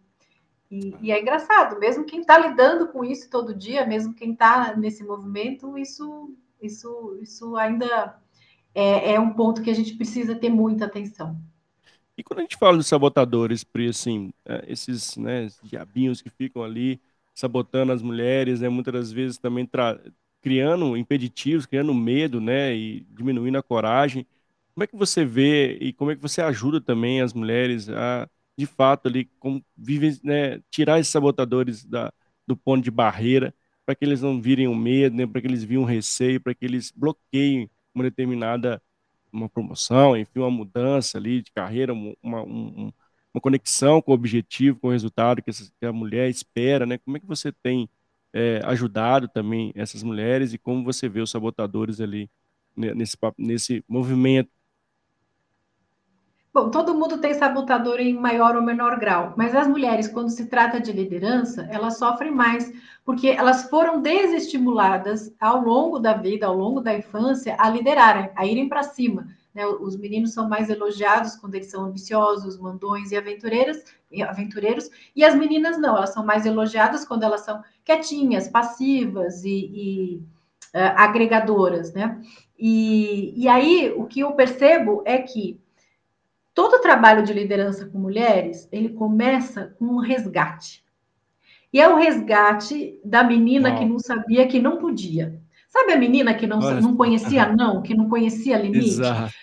[0.71, 4.73] E, e é engraçado, mesmo quem está lidando com isso todo dia, mesmo quem está
[4.77, 8.15] nesse movimento, isso, isso, isso ainda
[8.73, 11.37] é, é um ponto que a gente precisa ter muita atenção.
[12.21, 16.63] E quando a gente fala dos sabotadores, Pri, assim, é, esses né, diabinhos que ficam
[16.63, 17.01] ali
[17.33, 19.67] sabotando as mulheres, né, muitas das vezes também
[20.39, 24.27] criando impeditivos, criando medo, né, e diminuindo a coragem.
[24.75, 28.29] Como é que você vê e como é que você ajuda também as mulheres a,
[28.55, 32.13] de fato, ali, como vivem, né, tirar esses sabotadores da,
[32.45, 33.51] do ponto de barreira,
[33.83, 36.53] para que eles não virem o medo, né, para que eles virem um receio, para
[36.53, 38.79] que eles bloqueiem uma determinada
[39.31, 42.91] uma promoção, enfim, uma mudança ali de carreira, uma, um,
[43.33, 46.97] uma conexão com o objetivo, com o resultado que, essa, que a mulher espera, né?
[46.97, 47.89] Como é que você tem
[48.33, 52.29] é, ajudado também essas mulheres e como você vê os sabotadores ali
[52.75, 54.49] nesse, nesse movimento
[56.53, 60.47] Bom, todo mundo tem sabotador em maior ou menor grau, mas as mulheres, quando se
[60.47, 62.73] trata de liderança, elas sofrem mais,
[63.05, 68.45] porque elas foram desestimuladas ao longo da vida, ao longo da infância, a liderarem, a
[68.45, 69.27] irem para cima.
[69.55, 69.65] Né?
[69.65, 73.77] Os meninos são mais elogiados quando eles são ambiciosos, mandões e aventureiros,
[74.27, 79.71] aventureiros, e as meninas não, elas são mais elogiadas quando elas são quietinhas, passivas e,
[79.73, 80.15] e
[80.75, 82.21] uh, agregadoras, né?
[82.59, 85.60] E, e aí o que eu percebo é que
[86.53, 90.83] todo trabalho de liderança com mulheres ele começa com um resgate.
[91.73, 93.79] E é o resgate da menina Uau.
[93.79, 95.39] que não sabia que não podia.
[95.69, 98.89] Sabe a menina que não, não conhecia não, que não conhecia limite?
[98.89, 99.33] Exato.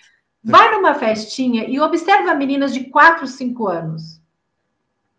[0.43, 4.19] Vai numa festinha e observa meninas de 4, 5 anos.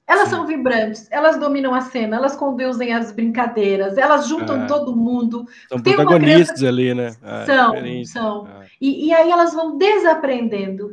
[0.06, 0.36] Elas Sim.
[0.36, 4.66] são vibrantes, elas dominam a cena, elas conduzem as brincadeiras, elas juntam é.
[4.66, 5.46] todo mundo.
[5.68, 6.68] São Tem protagonistas criança...
[6.68, 7.16] ali, né?
[7.22, 7.74] É, são,
[8.06, 8.46] são.
[8.48, 8.66] É.
[8.80, 10.90] E, e aí elas vão desaprendendo.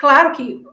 [0.00, 0.64] Claro que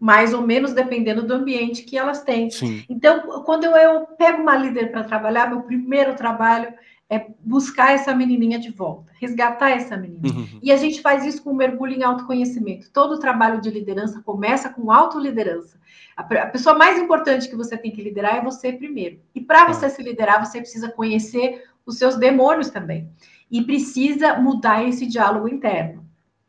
[0.00, 2.48] mais ou menos dependendo do ambiente que elas têm.
[2.48, 2.84] Sim.
[2.88, 6.72] Então, quando eu, eu pego uma líder para trabalhar, meu primeiro trabalho
[7.10, 10.28] é buscar essa menininha de volta, resgatar essa menina.
[10.28, 10.60] Uhum.
[10.62, 12.88] E a gente faz isso com um mergulho em autoconhecimento.
[12.92, 15.80] Todo trabalho de liderança começa com autoliderança.
[16.16, 19.18] A, a pessoa mais importante que você tem que liderar é você primeiro.
[19.34, 23.08] E para você se liderar, você precisa conhecer os seus demônios também.
[23.50, 26.05] E precisa mudar esse diálogo interno.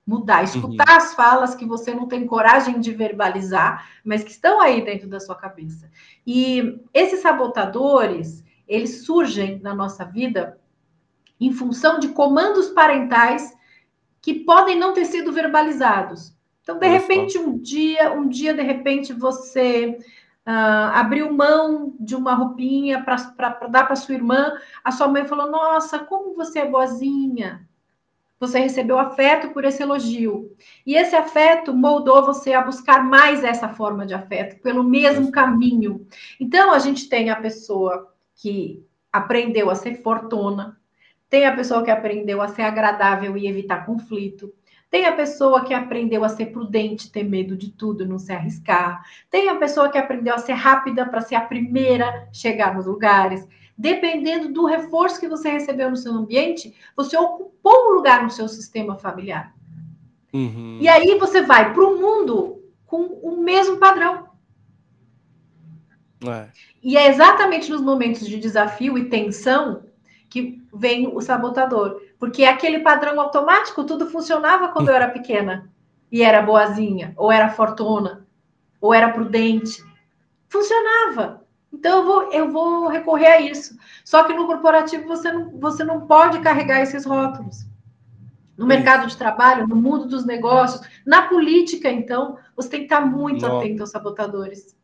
[0.08, 0.96] Mudar, escutar uhum.
[0.96, 5.20] as falas que você não tem coragem de verbalizar, mas que estão aí dentro da
[5.20, 5.92] sua cabeça.
[6.26, 10.58] E esses sabotadores, eles surgem na nossa vida
[11.40, 13.54] em função de comandos parentais
[14.22, 16.34] que podem não ter sido verbalizados.
[16.62, 19.98] Então, de repente, um dia, um dia, de repente, você
[20.46, 23.16] uh, abriu mão de uma roupinha para
[23.70, 27.67] dar para sua irmã, a sua mãe falou: Nossa, como você é boazinha.
[28.40, 30.56] Você recebeu afeto por esse elogio.
[30.86, 36.06] E esse afeto moldou você a buscar mais essa forma de afeto, pelo mesmo caminho.
[36.40, 40.80] Então, a gente tem a pessoa que aprendeu a ser fortuna,
[41.30, 44.54] tem a pessoa que aprendeu a ser agradável e evitar conflito,
[44.90, 49.04] tem a pessoa que aprendeu a ser prudente, ter medo de tudo, não se arriscar.
[49.30, 52.86] Tem a pessoa que aprendeu a ser rápida para ser a primeira a chegar nos
[52.86, 53.46] lugares.
[53.78, 58.48] Dependendo do reforço que você recebeu no seu ambiente, você ocupou um lugar no seu
[58.48, 59.54] sistema familiar.
[60.34, 60.80] Uhum.
[60.82, 64.28] E aí você vai para o mundo com o mesmo padrão.
[66.26, 66.48] É.
[66.82, 69.84] E é exatamente nos momentos de desafio e tensão
[70.30, 72.02] que vem o sabotador.
[72.20, 75.72] Porque é aquele padrão automático, tudo funcionava quando eu era pequena
[76.12, 78.26] e era boazinha, ou era fortuna,
[78.82, 79.84] ou era prudente.
[80.48, 81.46] Funcionava.
[81.78, 83.78] Então eu vou, eu vou recorrer a isso.
[84.04, 87.66] Só que no corporativo você não, você não pode carregar esses rótulos.
[88.58, 93.02] No mercado de trabalho, no mundo dos negócios, na política, então, você tem que estar
[93.02, 93.58] muito Nossa.
[93.60, 94.76] atento aos sabotadores.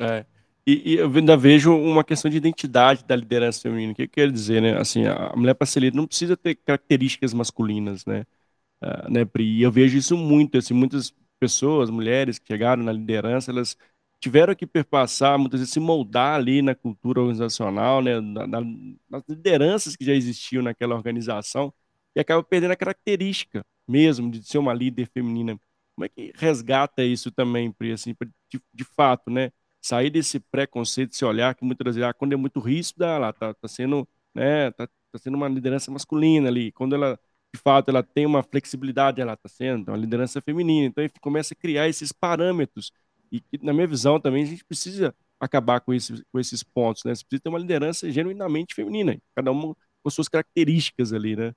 [0.00, 0.24] É.
[0.66, 3.92] E, e eu ainda vejo uma questão de identidade da liderança feminina.
[3.92, 4.78] O que quer dizer, né?
[4.78, 8.24] Assim, a mulher para ser líder não precisa ter características masculinas, né?
[8.82, 9.44] Uh, né, Pri?
[9.44, 13.76] E eu vejo isso muito, assim, muitas pessoas, mulheres que chegaram na liderança, elas
[14.24, 18.60] tiveram que perpassar, muitas vezes se moldar ali na cultura organizacional, né, na, na,
[19.10, 21.72] nas lideranças que já existiam naquela organização,
[22.16, 25.58] e acaba perdendo a característica mesmo de ser uma líder feminina.
[25.94, 28.14] Como é que resgata isso também, Pri, assim,
[28.50, 29.50] de, de fato, né?
[29.82, 33.52] sair desse preconceito, desse olhar que muitas vezes, ah, quando é muito ríspida, ela tá,
[33.52, 36.72] tá sendo, né, tá, tá sendo uma liderança masculina ali.
[36.72, 37.20] Quando ela,
[37.54, 40.86] de fato, ela tem uma flexibilidade, ela tá sendo uma liderança feminina.
[40.86, 42.90] Então, gente começa a criar esses parâmetros.
[43.52, 47.14] E, na minha visão, também, a gente precisa acabar com esses, com esses pontos, né?
[47.14, 51.52] Você precisa ter uma liderança genuinamente feminina, cada uma com suas características ali, né?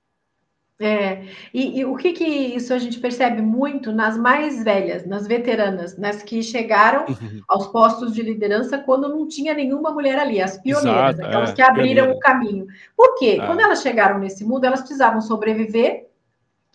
[0.80, 5.26] É, e, e, o que que isso a gente percebe muito nas mais velhas, nas
[5.26, 7.42] veteranas, nas que chegaram uhum.
[7.48, 11.54] aos postos de liderança quando não tinha nenhuma mulher ali, as pioneiras, Exato, aquelas é,
[11.54, 12.14] que abriram pioneira.
[12.16, 12.68] o caminho.
[12.96, 13.40] Por quê?
[13.42, 13.46] É.
[13.48, 16.07] Quando elas chegaram nesse mundo, elas precisavam sobreviver,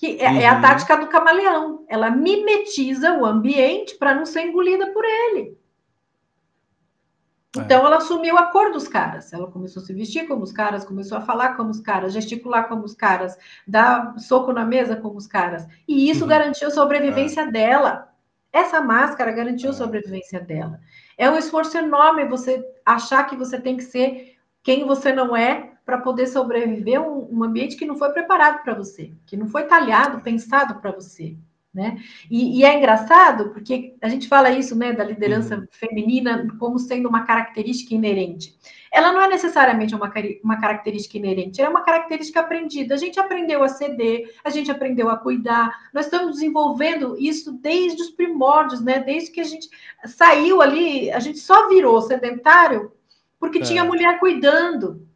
[0.02, 0.36] que é, uhum.
[0.40, 0.60] é a uhum.
[0.60, 1.84] tática do camaleão.
[1.88, 5.56] Ela mimetiza o ambiente para não ser engolida por ele.
[7.56, 7.60] É.
[7.60, 9.32] Então, ela assumiu a cor dos caras.
[9.32, 12.66] Ela começou a se vestir como os caras, começou a falar como os caras, gesticular
[12.68, 15.68] como os caras, dar soco na mesa como os caras.
[15.86, 16.30] E isso uhum.
[16.30, 17.50] garantiu a sobrevivência é.
[17.52, 18.08] dela.
[18.52, 19.76] Essa máscara garantiu a é.
[19.76, 20.80] sobrevivência dela.
[21.16, 25.71] É um esforço enorme você achar que você tem que ser quem você não é
[25.84, 29.64] para poder sobreviver um, um ambiente que não foi preparado para você, que não foi
[29.64, 31.36] talhado, pensado para você.
[31.74, 32.02] Né?
[32.30, 35.66] E, e, é engraçado porque a gente fala isso né, da liderança uhum.
[35.70, 38.54] feminina como sendo uma característica inerente.
[38.92, 40.12] Ela não é necessariamente uma,
[40.44, 42.94] uma característica inerente, é uma característica aprendida.
[42.94, 45.88] A gente aprendeu a ceder, a gente aprendeu a cuidar.
[45.94, 49.00] Nós estamos desenvolvendo isso desde os primórdios, né?
[49.00, 49.70] Desde que a gente
[50.04, 52.92] saiu ali, a gente só virou sedentário
[53.40, 53.62] porque é.
[53.62, 55.08] tinha mulher cuidando.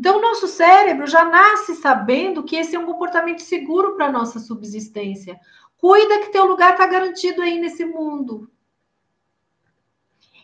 [0.00, 4.10] Então, o nosso cérebro já nasce sabendo que esse é um comportamento seguro para a
[4.10, 5.38] nossa subsistência.
[5.76, 8.50] Cuida que teu lugar está garantido aí nesse mundo.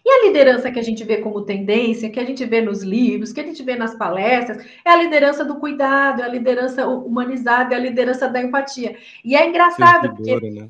[0.04, 3.32] E a liderança que a gente vê como tendência, que a gente vê nos livros,
[3.32, 7.74] que a gente vê nas palestras, é a liderança do cuidado, é a liderança humanizada,
[7.74, 8.98] é a liderança da empatia.
[9.24, 10.68] E é engraçado, porque né?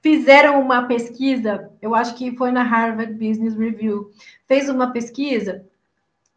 [0.00, 4.12] fizeram uma pesquisa, eu acho que foi na Harvard Business Review,
[4.46, 5.66] fez uma pesquisa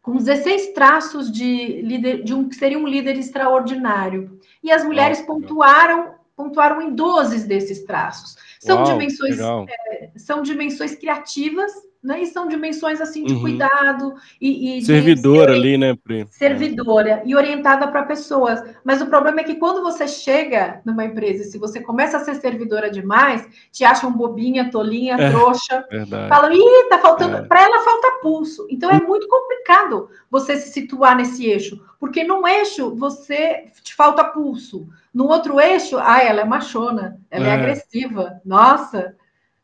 [0.02, 4.38] com 16 traços de líder, de um que seria um líder extraordinário.
[4.62, 8.36] E as mulheres Nossa, pontuaram pontuaram em 12 desses traços.
[8.58, 12.22] São Uau, dimensões é, são dimensões criativas né?
[12.22, 13.42] E são dimensões assim de uhum.
[13.42, 16.26] cuidado e, e servidora ali, né, Pri?
[16.30, 18.60] Servidora e orientada para pessoas.
[18.84, 22.34] Mas o problema é que quando você chega numa empresa, se você começa a ser
[22.34, 26.28] servidora demais, te acham bobinha, tolinha, é, trouxa, verdade.
[26.28, 27.36] falam, ih, tá faltando.
[27.36, 27.42] É.
[27.42, 28.66] Para ela falta pulso.
[28.68, 34.24] Então é muito complicado você se situar nesse eixo, porque num eixo você te falta
[34.24, 34.88] pulso.
[35.14, 39.14] No outro eixo, ah, ela é machona, ela é, é agressiva, nossa.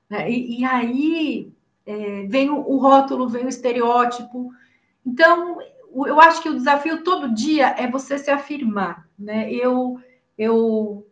[0.09, 0.31] Né?
[0.31, 1.53] E, e aí
[1.89, 4.51] é, vem o, o rótulo, vem o estereótipo.
[5.07, 5.59] Então,
[6.07, 9.51] eu acho que o desafio todo dia é você se afirmar, né?
[9.51, 9.99] Eu,
[10.37, 11.09] eu,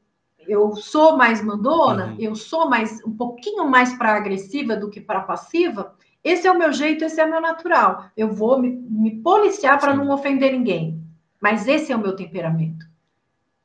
[0.47, 2.17] eu sou mais mandona, uhum.
[2.19, 5.95] eu sou mais um pouquinho mais para agressiva do que para passiva.
[6.23, 8.11] Esse é o meu jeito, esse é o meu natural.
[8.15, 11.03] Eu vou me, me policiar para não ofender ninguém,
[11.41, 12.85] mas esse é o meu temperamento.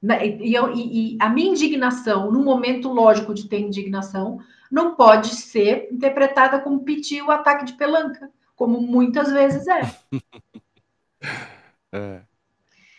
[0.02, 0.28] Né?
[0.28, 4.40] E, e, e a minha indignação, no momento lógico de ter indignação,
[4.72, 9.82] não pode ser interpretada como pedir o ataque de pelanca, como muitas vezes é.
[11.92, 12.22] é.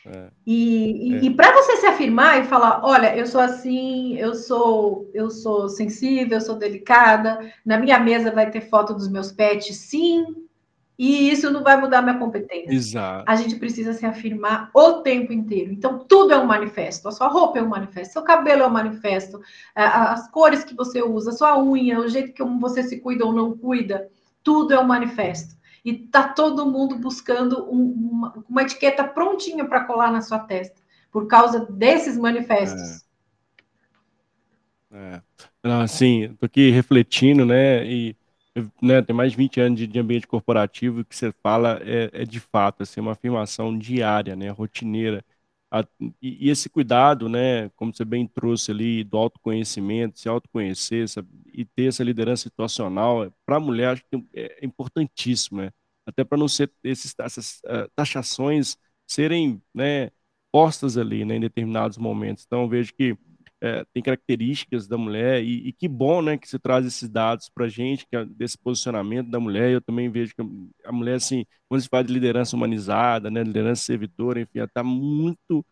[0.05, 1.25] É, e, é.
[1.27, 5.69] e para você se afirmar e falar, olha, eu sou assim, eu sou, eu sou
[5.69, 10.27] sensível, eu sou delicada, na minha mesa vai ter foto dos meus pets, sim,
[10.99, 12.73] e isso não vai mudar minha competência.
[12.73, 13.25] Exato.
[13.27, 15.73] A gente precisa se afirmar o tempo inteiro.
[15.73, 17.09] Então, tudo é um manifesto.
[17.09, 19.41] A sua roupa é um manifesto, seu cabelo é um manifesto,
[19.75, 23.33] as cores que você usa, a sua unha, o jeito que você se cuida ou
[23.33, 24.09] não cuida,
[24.43, 25.57] tudo é um manifesto.
[25.85, 30.81] E tá todo mundo buscando um, uma, uma, etiqueta prontinha para colar na sua testa,
[31.11, 33.05] por causa desses manifestos.
[33.09, 33.13] É.
[34.93, 35.23] É.
[35.83, 37.85] Assim, tô aqui refletindo, né?
[37.87, 38.15] E
[38.83, 42.25] né, tem mais de 20 anos de, de ambiente corporativo, que você fala é, é
[42.25, 45.25] de fato assim, uma afirmação diária, né, rotineira.
[45.71, 45.87] A,
[46.21, 51.27] e, e, esse cuidado, né, como você bem trouxe ali, do autoconhecimento, se autoconhecer essa,
[51.53, 55.71] e ter essa liderança situacional, para a mulher, acho que é, é importantíssimo, né?
[56.07, 60.11] até para não ser esses, essas uh, taxações serem né,
[60.51, 62.45] postas ali né, em determinados momentos.
[62.47, 63.17] Então, vejo que
[63.63, 67.49] é, tem características da mulher e, e, que bom, né, que você traz esses dados
[67.49, 69.71] para gente, que é desse posicionamento da mulher.
[69.71, 70.43] Eu também vejo que
[70.85, 74.83] a mulher, assim, quando se fala de liderança humanizada, né, liderança servidora, enfim, ela está
[74.83, 75.65] muito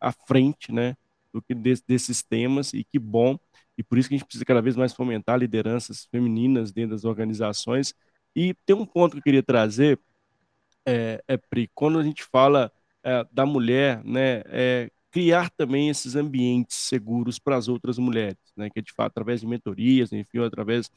[0.00, 0.96] à frente, né,
[1.32, 3.38] do que desse, desses temas e que bom.
[3.78, 7.04] E por isso que a gente precisa cada vez mais fomentar lideranças femininas dentro das
[7.04, 7.94] organizações.
[8.34, 10.00] E tem um ponto que eu queria trazer,
[10.84, 12.72] é, é Pri, quando a gente fala
[13.04, 18.68] é, da mulher, né, é, criar também esses ambientes seguros para as outras mulheres, né?
[18.68, 20.90] Que é de fato através de mentorias, enfim, através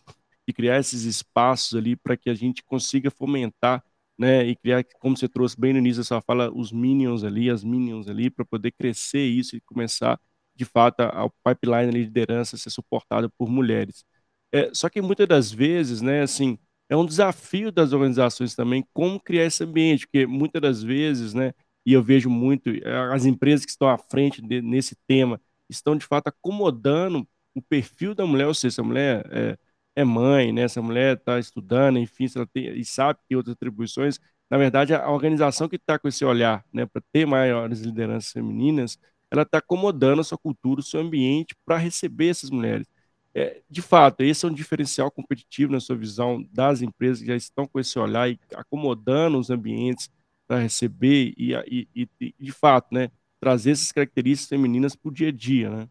[0.45, 3.81] de criar esses espaços ali para que a gente consiga fomentar,
[4.17, 4.45] né?
[4.45, 7.63] E criar, como você trouxe bem no início da sua fala, os minions ali, as
[7.63, 10.19] minions ali, para poder crescer isso e começar
[10.53, 14.03] de fato o pipeline de liderança ser suportado por mulheres.
[14.51, 16.23] É, só que muitas das vezes, né?
[16.23, 16.57] Assim,
[16.89, 21.53] é um desafio das organizações também como criar esse ambiente, porque muitas das vezes, né?
[21.85, 25.95] E eu vejo muito eh, as empresas que estão à frente de, nesse tema estão
[25.95, 29.57] de fato acomodando o perfil da mulher, ou seja, se a mulher é,
[29.95, 33.55] é mãe, né, se a mulher está estudando, enfim, ela tem, e sabe que outras
[33.55, 34.19] atribuições,
[34.49, 38.97] na verdade a organização que está com esse olhar, né, para ter maiores lideranças femininas,
[39.31, 42.87] ela está acomodando a sua cultura, o seu ambiente para receber essas mulheres.
[43.33, 47.35] É, de fato, esse é um diferencial competitivo na sua visão das empresas que já
[47.35, 50.09] estão com esse olhar e acomodando os ambientes
[50.49, 51.53] para receber e,
[51.95, 55.87] e, e, de fato, né, trazer essas características femininas para o dia a dia, né?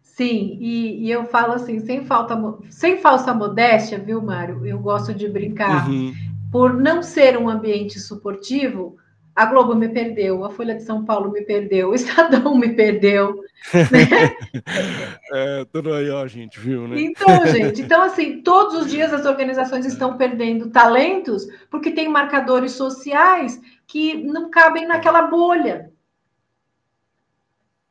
[0.00, 2.38] Sim, e, e, eu falo assim, sem, falta,
[2.70, 4.64] sem falsa modéstia, viu, Mário?
[4.64, 5.88] Eu gosto de brincar.
[5.88, 6.14] Uhum.
[6.52, 8.98] Por não ser um ambiente suportivo,
[9.34, 13.42] a Globo me perdeu, a Folha de São Paulo me perdeu, o Estadão me perdeu.
[13.72, 14.62] Né?
[15.32, 17.00] é, tudo aí, ó, gente, viu, né?
[17.00, 22.72] Então, gente, então assim, todos os dias as organizações estão perdendo talentos porque tem marcadores
[22.72, 25.90] sociais que não cabem naquela bolha.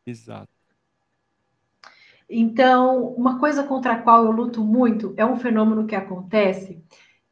[0.06, 0.50] Exato.
[2.30, 6.82] Então, uma coisa contra a qual eu luto muito é um fenômeno que acontece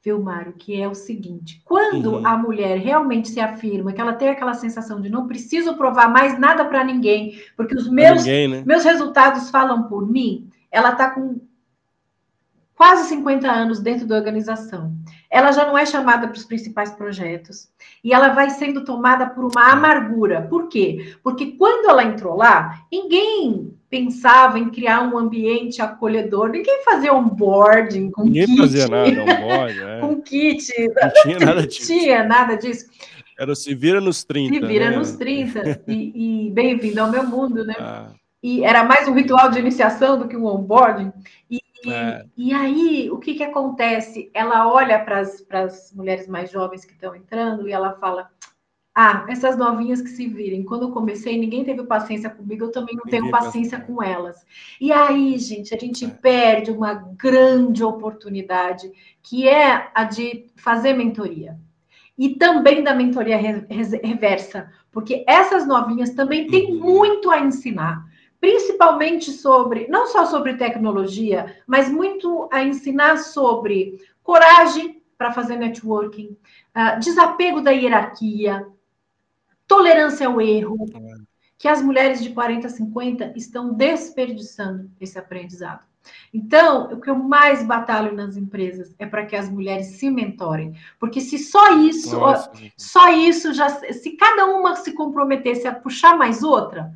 [0.09, 0.53] viu, Mário?
[0.53, 2.27] Que é o seguinte: quando uhum.
[2.27, 6.39] a mulher realmente se afirma, que ela tem aquela sensação de não preciso provar mais
[6.39, 8.63] nada para ninguém, porque os meus, ninguém, né?
[8.65, 11.39] meus resultados falam por mim, ela está com
[12.75, 14.93] quase 50 anos dentro da organização.
[15.29, 17.69] Ela já não é chamada para os principais projetos
[18.03, 20.47] e ela vai sendo tomada por uma amargura.
[20.49, 21.15] Por quê?
[21.21, 28.11] Porque quando ela entrou lá, ninguém pensava em criar um ambiente acolhedor, ninguém fazia onboarding
[28.11, 28.57] com ninguém kit.
[28.57, 29.99] fazia nada, onboarding, é.
[29.99, 30.71] com kit.
[30.77, 31.87] Não tinha nada disso.
[31.87, 32.89] tinha nada disso.
[33.37, 34.53] Era se vira nos 30.
[34.53, 34.97] Se vira né?
[34.97, 35.81] nos 30.
[35.87, 37.75] E, e bem-vindo ao meu mundo, né?
[37.79, 38.11] Ah.
[38.43, 41.11] E era mais um ritual de iniciação do que um onboarding.
[41.49, 42.25] E, é.
[42.37, 44.29] e aí, o que, que acontece?
[44.33, 48.29] Ela olha para as mulheres mais jovens que estão entrando e ela fala:
[48.93, 50.63] ah, essas novinhas que se virem.
[50.63, 54.45] Quando eu comecei, ninguém teve paciência comigo, eu também não ninguém tenho paciência com elas.
[54.79, 56.09] E aí, gente, a gente é.
[56.09, 61.57] perde uma grande oportunidade, que é a de fazer mentoria.
[62.17, 66.79] E também da mentoria reversa, porque essas novinhas também têm uhum.
[66.79, 68.05] muito a ensinar,
[68.41, 76.35] principalmente sobre, não só sobre tecnologia, mas muito a ensinar sobre coragem para fazer networking,
[76.75, 78.67] uh, desapego da hierarquia,
[79.69, 80.89] tolerância ao erro,
[81.55, 85.87] que as mulheres de 40 a 50 estão desperdiçando esse aprendizado.
[86.33, 90.73] Então, o que eu mais batalho nas empresas é para que as mulheres se mentorem,
[90.99, 92.51] porque se só isso, Nossa.
[92.75, 96.91] só isso já, se cada uma se comprometesse a puxar mais outra,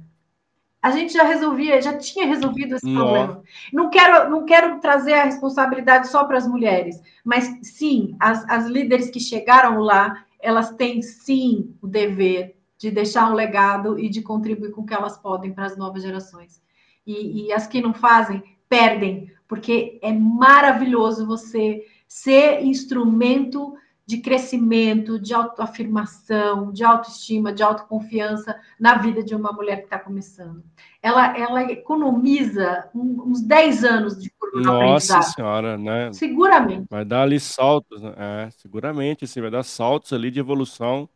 [0.82, 3.06] a gente já resolvia, já tinha resolvido esse Nossa.
[3.06, 3.44] problema.
[3.72, 8.66] Não quero, não quero trazer a responsabilidade só para as mulheres, mas sim, as, as
[8.66, 14.22] líderes que chegaram lá, elas têm sim o dever de deixar um legado e de
[14.22, 16.62] contribuir com o que elas podem para as novas gerações.
[17.08, 23.74] E, e as que não fazem, perdem, porque é maravilhoso você ser instrumento
[24.06, 29.98] de crescimento, de autoafirmação, de autoestima, de autoconfiança na vida de uma mulher que está
[29.98, 30.62] começando.
[31.02, 36.12] Ela, ela economiza uns 10 anos de Nossa senhora, né?
[36.12, 36.86] Seguramente.
[36.90, 38.14] Vai dar ali saltos, né?
[38.18, 41.08] É, seguramente, assim, vai dar saltos ali de evolução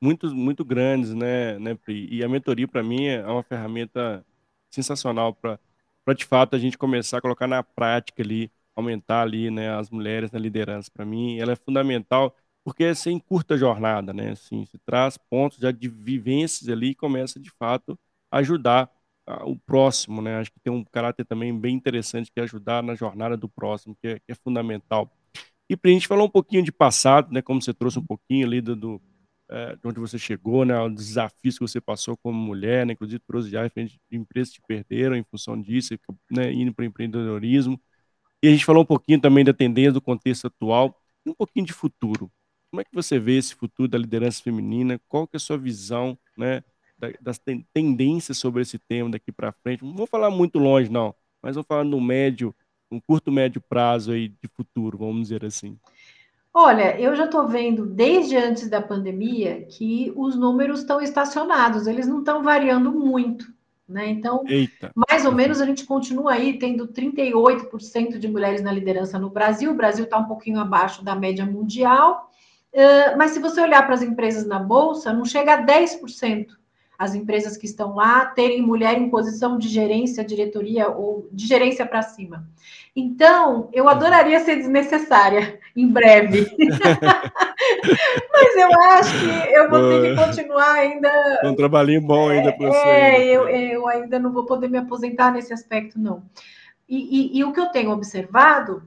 [0.00, 2.08] muito, muito grandes, né, né, Pri?
[2.10, 4.24] E a mentoria, para mim, é uma ferramenta
[4.70, 5.58] sensacional para,
[6.16, 10.30] de fato, a gente começar a colocar na prática ali, aumentar ali, né, as mulheres
[10.30, 10.90] na liderança.
[10.92, 12.34] Para mim, ela é fundamental,
[12.64, 14.30] porque é sem curta jornada, né?
[14.32, 17.98] Assim, se traz pontos já de vivências ali e começa, de fato,
[18.30, 18.90] a ajudar
[19.44, 20.38] o próximo, né?
[20.38, 23.96] Acho que tem um caráter também bem interessante que é ajudar na jornada do próximo,
[24.00, 25.10] que é, que é fundamental.
[25.68, 27.42] E para a gente falar um pouquinho de passado, né?
[27.42, 29.00] Como você trouxe um pouquinho ali do, do
[29.50, 33.18] é, de onde você chegou, né, os desafios que você passou como mulher, né, inclusive
[33.26, 35.98] prosear frente de empresas que perderam em função disso,
[36.30, 37.80] né, indo para o empreendedorismo.
[38.42, 40.96] E a gente falou um pouquinho também da tendência do contexto atual
[41.26, 42.30] e um pouquinho de futuro.
[42.70, 45.00] Como é que você vê esse futuro da liderança feminina?
[45.08, 46.62] Qual que é a sua visão, né,
[47.20, 47.40] das
[47.74, 49.84] tendências sobre esse tema daqui para frente?
[49.84, 52.54] Não vou falar muito longe, não, mas vou falar no médio,
[52.88, 55.76] um curto médio prazo aí de futuro, vamos dizer assim.
[56.52, 62.08] Olha, eu já estou vendo desde antes da pandemia que os números estão estacionados, eles
[62.08, 63.46] não estão variando muito,
[63.88, 64.08] né?
[64.08, 64.90] Então, Eita.
[65.08, 69.70] mais ou menos a gente continua aí tendo 38% de mulheres na liderança no Brasil.
[69.70, 72.28] O Brasil está um pouquinho abaixo da média mundial,
[73.16, 76.48] mas se você olhar para as empresas na bolsa, não chega a 10%
[76.98, 81.86] as empresas que estão lá terem mulher em posição de gerência, diretoria ou de gerência
[81.86, 82.44] para cima.
[82.94, 86.46] Então, eu adoraria ser desnecessária em breve.
[88.32, 91.40] Mas eu acho que eu vou ter que continuar ainda.
[91.44, 92.88] Um trabalhinho bom ainda para você.
[92.88, 96.22] É, eu, eu ainda não vou poder me aposentar nesse aspecto, não.
[96.88, 98.82] E, e, e o que eu tenho observado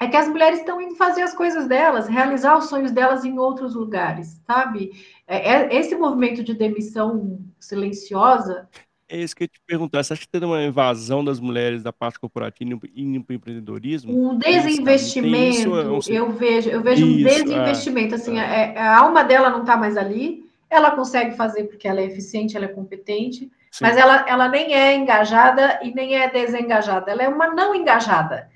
[0.00, 3.38] é que as mulheres estão indo fazer as coisas delas, realizar os sonhos delas em
[3.38, 4.90] outros lugares, sabe?
[5.26, 8.68] É, é, esse movimento de demissão silenciosa.
[9.08, 10.02] É isso que eu te perguntar.
[10.02, 14.30] Você acha que tem uma invasão das mulheres da parte corporativa indo para o empreendedorismo?
[14.30, 18.14] Um desinvestimento, isso, eu vejo, eu vejo isso, um é, desinvestimento.
[18.14, 18.78] assim, é.
[18.78, 22.64] a alma dela não está mais ali, ela consegue fazer porque ela é eficiente, ela
[22.64, 23.84] é competente, Sim.
[23.84, 28.48] mas ela, ela nem é engajada e nem é desengajada, ela é uma não engajada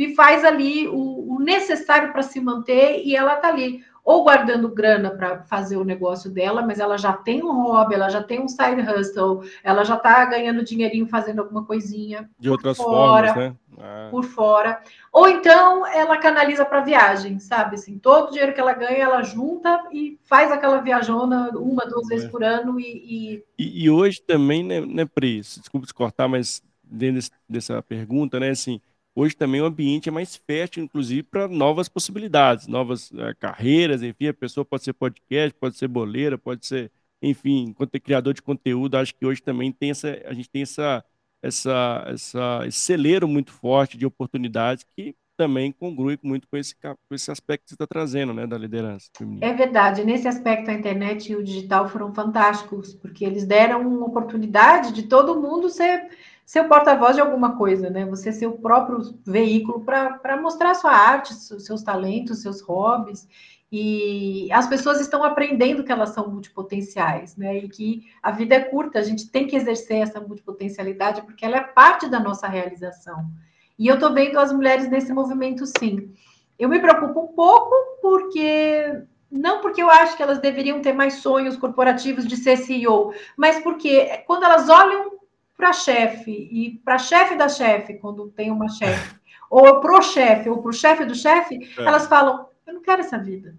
[0.00, 4.68] e faz ali o, o necessário para se manter e ela está ali ou guardando
[4.68, 8.40] grana para fazer o negócio dela, mas ela já tem um hobby, ela já tem
[8.40, 13.36] um side hustle, ela já está ganhando dinheirinho fazendo alguma coisinha de outras fora, formas,
[13.36, 13.56] né?
[13.78, 14.08] Ah.
[14.10, 14.82] Por fora.
[15.12, 17.76] Ou então ela canaliza para viagem, sabe?
[17.76, 22.10] Assim, todo o dinheiro que ela ganha, ela junta e faz aquela viajona uma, duas
[22.10, 22.14] é.
[22.14, 23.84] vezes por ano e, e...
[23.84, 25.40] e, hoje também, né, né Pri?
[25.40, 28.50] Desculpa te cortar, mas dentro desse, dessa pergunta, né?
[28.50, 28.80] Assim,
[29.20, 34.28] hoje também o ambiente é mais fértil, inclusive, para novas possibilidades, novas uh, carreiras, enfim,
[34.28, 36.90] a pessoa pode ser podcast, pode ser boleira, pode ser,
[37.22, 41.04] enfim, criador de conteúdo, acho que hoje também tem essa, a gente tem essa,
[41.42, 47.14] essa, essa, esse celeiro muito forte de oportunidades que também congrui muito com esse, com
[47.14, 49.46] esse aspecto que você está trazendo, né, da liderança feminina.
[49.46, 54.06] É verdade, nesse aspecto a internet e o digital foram fantásticos, porque eles deram uma
[54.06, 56.10] oportunidade de todo mundo ser
[56.50, 58.04] ser o porta-voz de alguma coisa, né?
[58.06, 63.28] Você ser o próprio veículo para mostrar sua arte, seus talentos, seus hobbies.
[63.70, 67.56] E as pessoas estão aprendendo que elas são multipotenciais, né?
[67.56, 71.56] E que a vida é curta, a gente tem que exercer essa multipotencialidade porque ela
[71.56, 73.30] é parte da nossa realização.
[73.78, 76.12] E eu estou vendo as mulheres nesse movimento, sim.
[76.58, 77.72] Eu me preocupo um pouco
[78.02, 83.14] porque não porque eu acho que elas deveriam ter mais sonhos corporativos de ser CEO,
[83.36, 85.19] mas porque quando elas olham
[85.60, 89.14] para chefe e para chefe da chefe, quando tem uma chefe,
[89.50, 91.82] ou para o chefe, ou para o chefe do chefe, é.
[91.82, 93.54] elas falam: Eu não quero essa vida.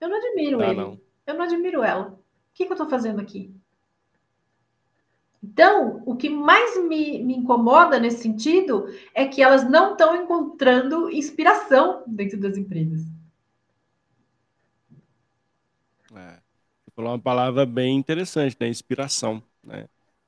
[0.00, 0.80] Eu não admiro ah, ele.
[0.80, 1.00] Não.
[1.26, 2.08] Eu não admiro ela.
[2.08, 2.18] O
[2.54, 3.54] que, que eu estou fazendo aqui?
[5.42, 11.10] Então, o que mais me, me, incomoda nesse sentido é que elas não estão encontrando
[11.10, 13.02] inspiração dentro das empresas.
[16.14, 16.40] É,
[16.82, 18.68] você falou uma palavra bem interessante, né?
[18.68, 19.86] Inspiração, né?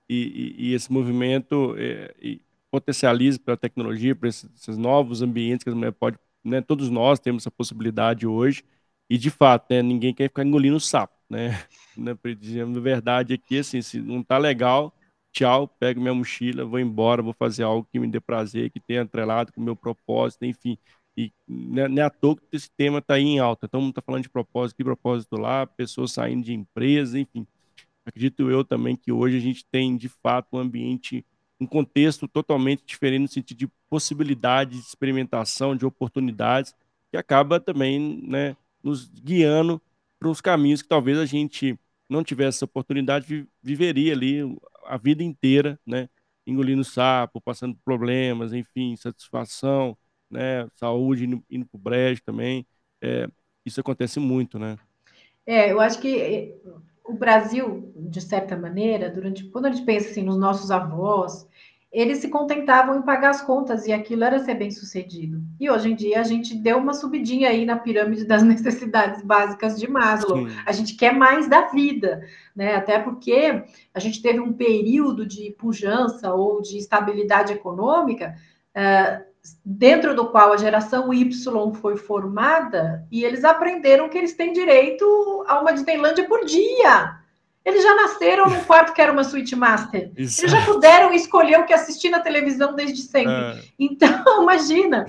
[0.09, 2.39] E, e, e esse movimento é,
[2.71, 6.61] potencializa para a tecnologia, para esses, esses, novos ambientes que a mulher pode, né?
[6.61, 8.65] Todos nós temos essa possibilidade hoje
[9.09, 9.83] e de fato, né?
[9.83, 11.51] Ninguém quer ficar engolindo sapo, né?
[11.97, 12.17] né?
[12.39, 14.95] Dizendo a verdade aqui, assim, se não tá legal,
[15.33, 19.03] tchau, pego minha mochila, vou embora, vou fazer algo que me dê prazer, que tenha
[19.03, 20.79] atrelado com o meu propósito, enfim.
[21.17, 23.69] E não é, é à toa que esse tema está aí em alta.
[23.69, 27.47] Todo mundo está falando de propósito aqui, propósito lá, pessoas saindo de empresas, enfim.
[28.09, 31.25] Acredito eu também que hoje a gente tem, de fato, um ambiente,
[31.61, 36.75] um contexto totalmente diferente no sentido de possibilidades de experimentação, de oportunidades,
[37.11, 39.81] que acaba também né, nos guiando
[40.19, 41.79] para os caminhos que talvez a gente
[42.09, 44.41] não tivesse essa oportunidade, viveria ali
[44.87, 46.09] a vida inteira, né?
[46.47, 49.95] Engolindo sapo, passando problemas, enfim, satisfação,
[50.31, 50.67] né?
[50.77, 52.67] Saúde indo, para o brejo também.
[53.03, 53.29] É,
[53.67, 54.79] isso acontece muito, né?
[55.45, 56.55] É, eu acho que
[57.09, 61.49] o Brasil, de certa maneira, durante quando a gente pensa assim nos nossos avós,
[61.91, 65.43] eles se contentavam em pagar as contas e aquilo era ser bem sucedido.
[65.59, 69.79] E hoje em dia a gente deu uma subidinha aí na pirâmide das necessidades básicas
[69.79, 70.47] de Maslow.
[70.47, 70.55] Sim.
[70.67, 72.23] A gente quer mais da vida,
[72.55, 72.75] né?
[72.75, 78.35] Até porque a gente teve um período de pujança ou de estabilidade econômica.
[78.77, 79.28] Uh,
[79.65, 81.31] dentro do qual a geração Y
[81.75, 85.05] foi formada e eles aprenderam que eles têm direito
[85.47, 87.19] a uma Disneylandia por dia.
[87.65, 90.11] Eles já nasceram num quarto que era uma suíte master.
[90.17, 93.33] Eles já puderam escolher o que assistir na televisão desde sempre.
[93.33, 93.63] É.
[93.79, 95.07] Então, imagina.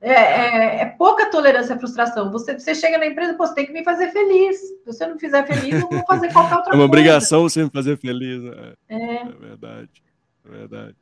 [0.00, 2.32] É, é, é, pouca tolerância à frustração.
[2.32, 4.58] Você, você chega na empresa, você tem que me fazer feliz.
[4.58, 6.70] Se você não fizer feliz, eu vou fazer qualquer outra coisa.
[6.70, 6.84] É uma coisa.
[6.84, 8.42] obrigação você me fazer feliz.
[8.42, 8.72] Né?
[8.88, 9.14] É.
[9.14, 10.02] é verdade.
[10.44, 10.96] É verdade.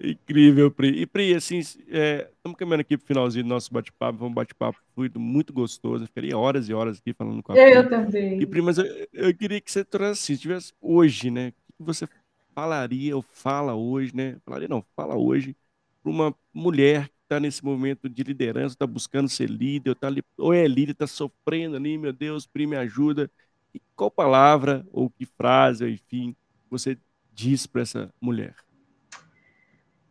[0.00, 0.88] Incrível, Pri.
[1.00, 4.18] E Pri, assim, é, estamos caminhando aqui para o finalzinho do nosso bate-papo.
[4.18, 6.04] Foi um bate-papo fluido, muito gostoso.
[6.04, 7.72] Eu ficaria horas e horas aqui falando com a Pri.
[7.72, 8.40] Eu também.
[8.40, 11.48] E Pri, mas eu, eu queria que você trouxesse, se tivesse hoje, né?
[11.48, 12.06] O que você
[12.54, 14.36] falaria ou fala hoje, né?
[14.44, 15.56] Falaria não, fala hoje
[16.02, 20.06] para uma mulher que está nesse momento de liderança, está buscando ser líder, ou, tá
[20.06, 23.28] ali, ou é líder, está sofrendo ali, meu Deus, Pri, me ajuda.
[23.74, 26.36] E qual palavra ou que frase, ou enfim,
[26.70, 26.96] você
[27.34, 28.54] diz para essa mulher?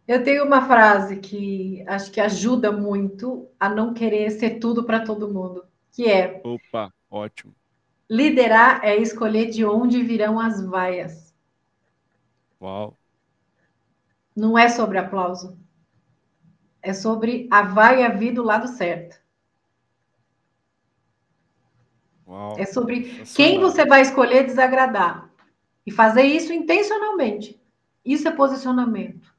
[0.07, 5.03] Eu tenho uma frase que acho que ajuda muito a não querer ser tudo para
[5.03, 7.53] todo mundo, que é: Opa, ótimo.
[8.09, 11.35] Liderar é escolher de onde virão as vaias.
[12.61, 12.97] Uau.
[14.33, 15.59] Não é sobre aplauso.
[16.81, 19.19] É sobre a vaia vir do lado certo.
[22.25, 22.55] Uau.
[22.57, 25.29] É sobre quem você vai escolher desagradar.
[25.85, 27.61] E fazer isso intencionalmente.
[28.05, 29.36] Isso é posicionamento.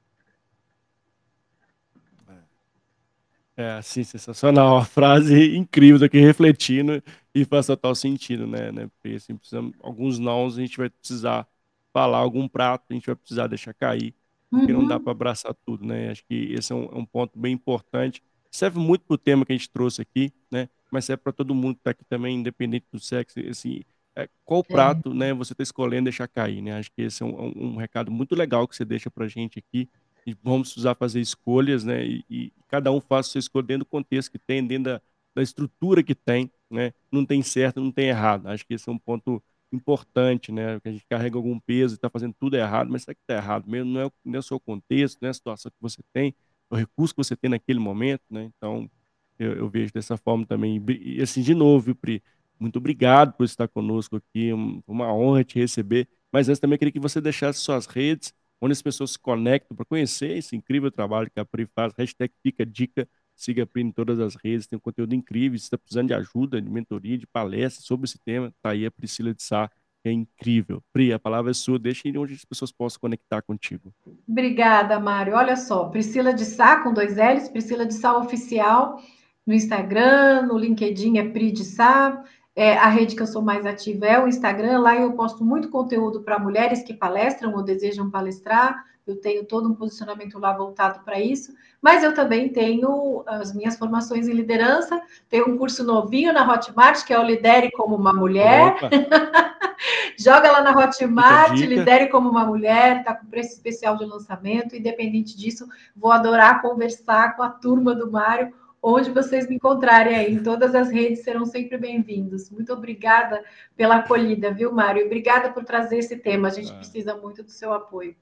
[3.58, 4.76] É, assim, sensacional.
[4.76, 7.02] Uma frase incrível daqui refletindo
[7.34, 8.70] e faz total sentido, né?
[8.70, 8.86] né?
[8.86, 11.44] Porque, assim, precisamos, alguns nãos a gente vai precisar
[11.92, 14.14] falar, algum prato a gente vai precisar deixar cair,
[14.48, 14.82] porque uhum.
[14.82, 15.02] não dá uhum.
[15.02, 16.08] para abraçar tudo, né?
[16.08, 18.22] Acho que esse é um, é um ponto bem importante.
[18.48, 20.68] Serve muito para o tema que a gente trouxe aqui, né?
[20.88, 23.82] Mas serve para todo mundo que está aqui também, independente do sexo, assim,
[24.14, 24.72] é, qual é.
[24.72, 25.14] prato, é.
[25.14, 26.78] né, você está escolhendo deixar cair, né?
[26.78, 29.58] Acho que esse é um, um, recado muito legal que você deixa para a gente
[29.58, 29.88] aqui,
[30.28, 32.04] e vamos precisar fazer escolhas, né?
[32.06, 35.02] E, e, cada um faz sua escolha dentro do contexto que tem, dentro da,
[35.34, 36.92] da estrutura que tem, né?
[37.10, 38.46] Não tem certo, não tem errado.
[38.48, 40.78] Acho que esse é um ponto importante, né?
[40.80, 43.36] Que a gente carrega algum peso e está fazendo tudo errado, mas será que está
[43.36, 43.90] errado mesmo?
[43.90, 46.34] Não é, não é o seu contexto, não é a situação que você tem.
[46.68, 48.50] o recurso que você tem naquele momento, né?
[48.56, 48.90] Então,
[49.38, 50.84] eu, eu vejo dessa forma também.
[51.00, 52.22] E assim, de novo, viu, Pri?
[52.60, 54.52] Muito obrigado por estar conosco aqui,
[54.86, 56.06] uma honra te receber.
[56.30, 59.84] Mas antes também queria que você deixasse suas redes, onde as pessoas se conectam para
[59.84, 61.92] conhecer esse incrível trabalho que a Pri faz.
[61.96, 65.58] Hashtag Fica Dica, siga a Pri em todas as redes, tem um conteúdo incrível.
[65.58, 68.90] Se está precisando de ajuda, de mentoria, de palestra sobre esse tema, tá aí a
[68.90, 69.70] Priscila de Sá,
[70.02, 70.82] que é incrível.
[70.92, 73.92] Pri, a palavra é sua, deixe onde as pessoas possam conectar contigo.
[74.26, 75.34] Obrigada, Mário.
[75.34, 79.00] Olha só, Priscila de Sá, com dois L's, Priscila de Sá Oficial,
[79.46, 82.24] no Instagram, no LinkedIn é Pri de Sá.
[82.58, 84.80] É, a rede que eu sou mais ativa é o Instagram.
[84.80, 88.84] Lá eu posto muito conteúdo para mulheres que palestram ou desejam palestrar.
[89.06, 91.54] Eu tenho todo um posicionamento lá voltado para isso.
[91.80, 95.00] Mas eu também tenho as minhas formações em liderança.
[95.28, 98.74] Tenho um curso novinho na Hotmart, que é o Lidere como uma Mulher.
[100.18, 104.74] Joga lá na Hotmart, lidere como uma mulher, está com preço especial de lançamento.
[104.74, 108.52] Independente disso, vou adorar conversar com a turma do Mário
[108.82, 112.50] onde vocês me encontrarem aí, em todas as redes serão sempre bem-vindos.
[112.50, 113.44] Muito obrigada
[113.76, 115.06] pela acolhida, viu, Mário?
[115.06, 116.48] Obrigada por trazer esse tema.
[116.48, 116.76] A gente ah.
[116.76, 118.16] precisa muito do seu apoio.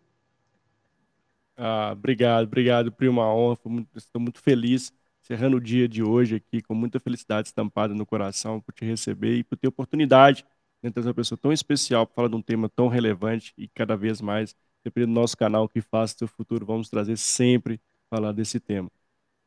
[1.56, 3.58] Ah, obrigado, obrigado, Pri, uma honra.
[3.64, 4.92] Muito, estou muito feliz,
[5.22, 9.36] encerrando o dia de hoje aqui, com muita felicidade estampada no coração, por te receber
[9.36, 10.44] e por ter oportunidade
[10.82, 13.96] de trazer uma pessoa tão especial para falar de um tema tão relevante e cada
[13.96, 14.54] vez mais,
[14.84, 18.90] dependendo do nosso canal que faça o seu futuro, vamos trazer sempre falar desse tema.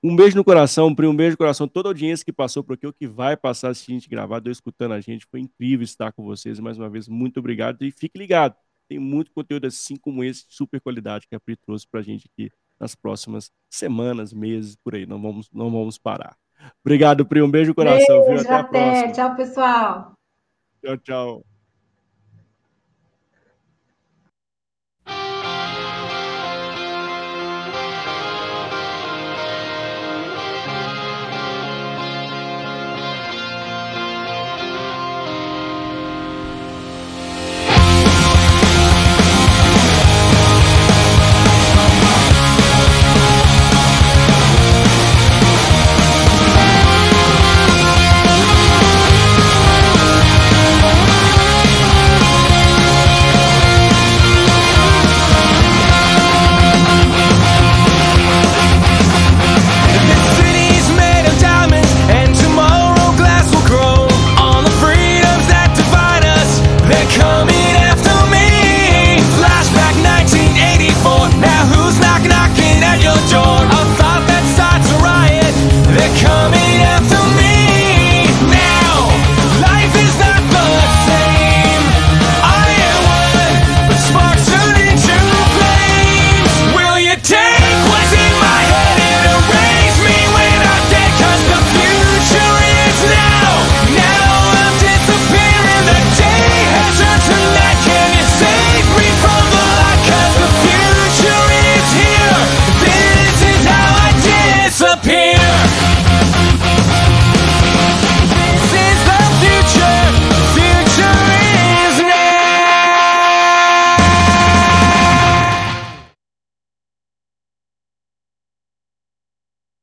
[0.02, 1.68] Um beijo no coração, Pri, um beijo no coração.
[1.68, 4.50] Toda a audiência que passou por aqui, ou que vai passar assistindo a gente gravado,
[4.50, 6.60] escutando a gente, foi incrível estar com vocês.
[6.60, 7.84] Mais uma vez, muito obrigado.
[7.84, 8.56] E fique ligado,
[8.88, 12.04] tem muito conteúdo assim como esse, de super qualidade, que a Pri trouxe para a
[12.04, 15.06] gente aqui nas próximas semanas, meses, por aí.
[15.06, 16.38] Não vamos, não vamos parar.
[16.84, 17.42] Obrigado, Pri.
[17.42, 18.26] Um beijo no coração.
[18.26, 18.56] Beijo, viu?
[18.56, 19.12] Até, até.
[19.12, 20.14] Tchau, pessoal.
[20.82, 21.49] Tchau, tchau.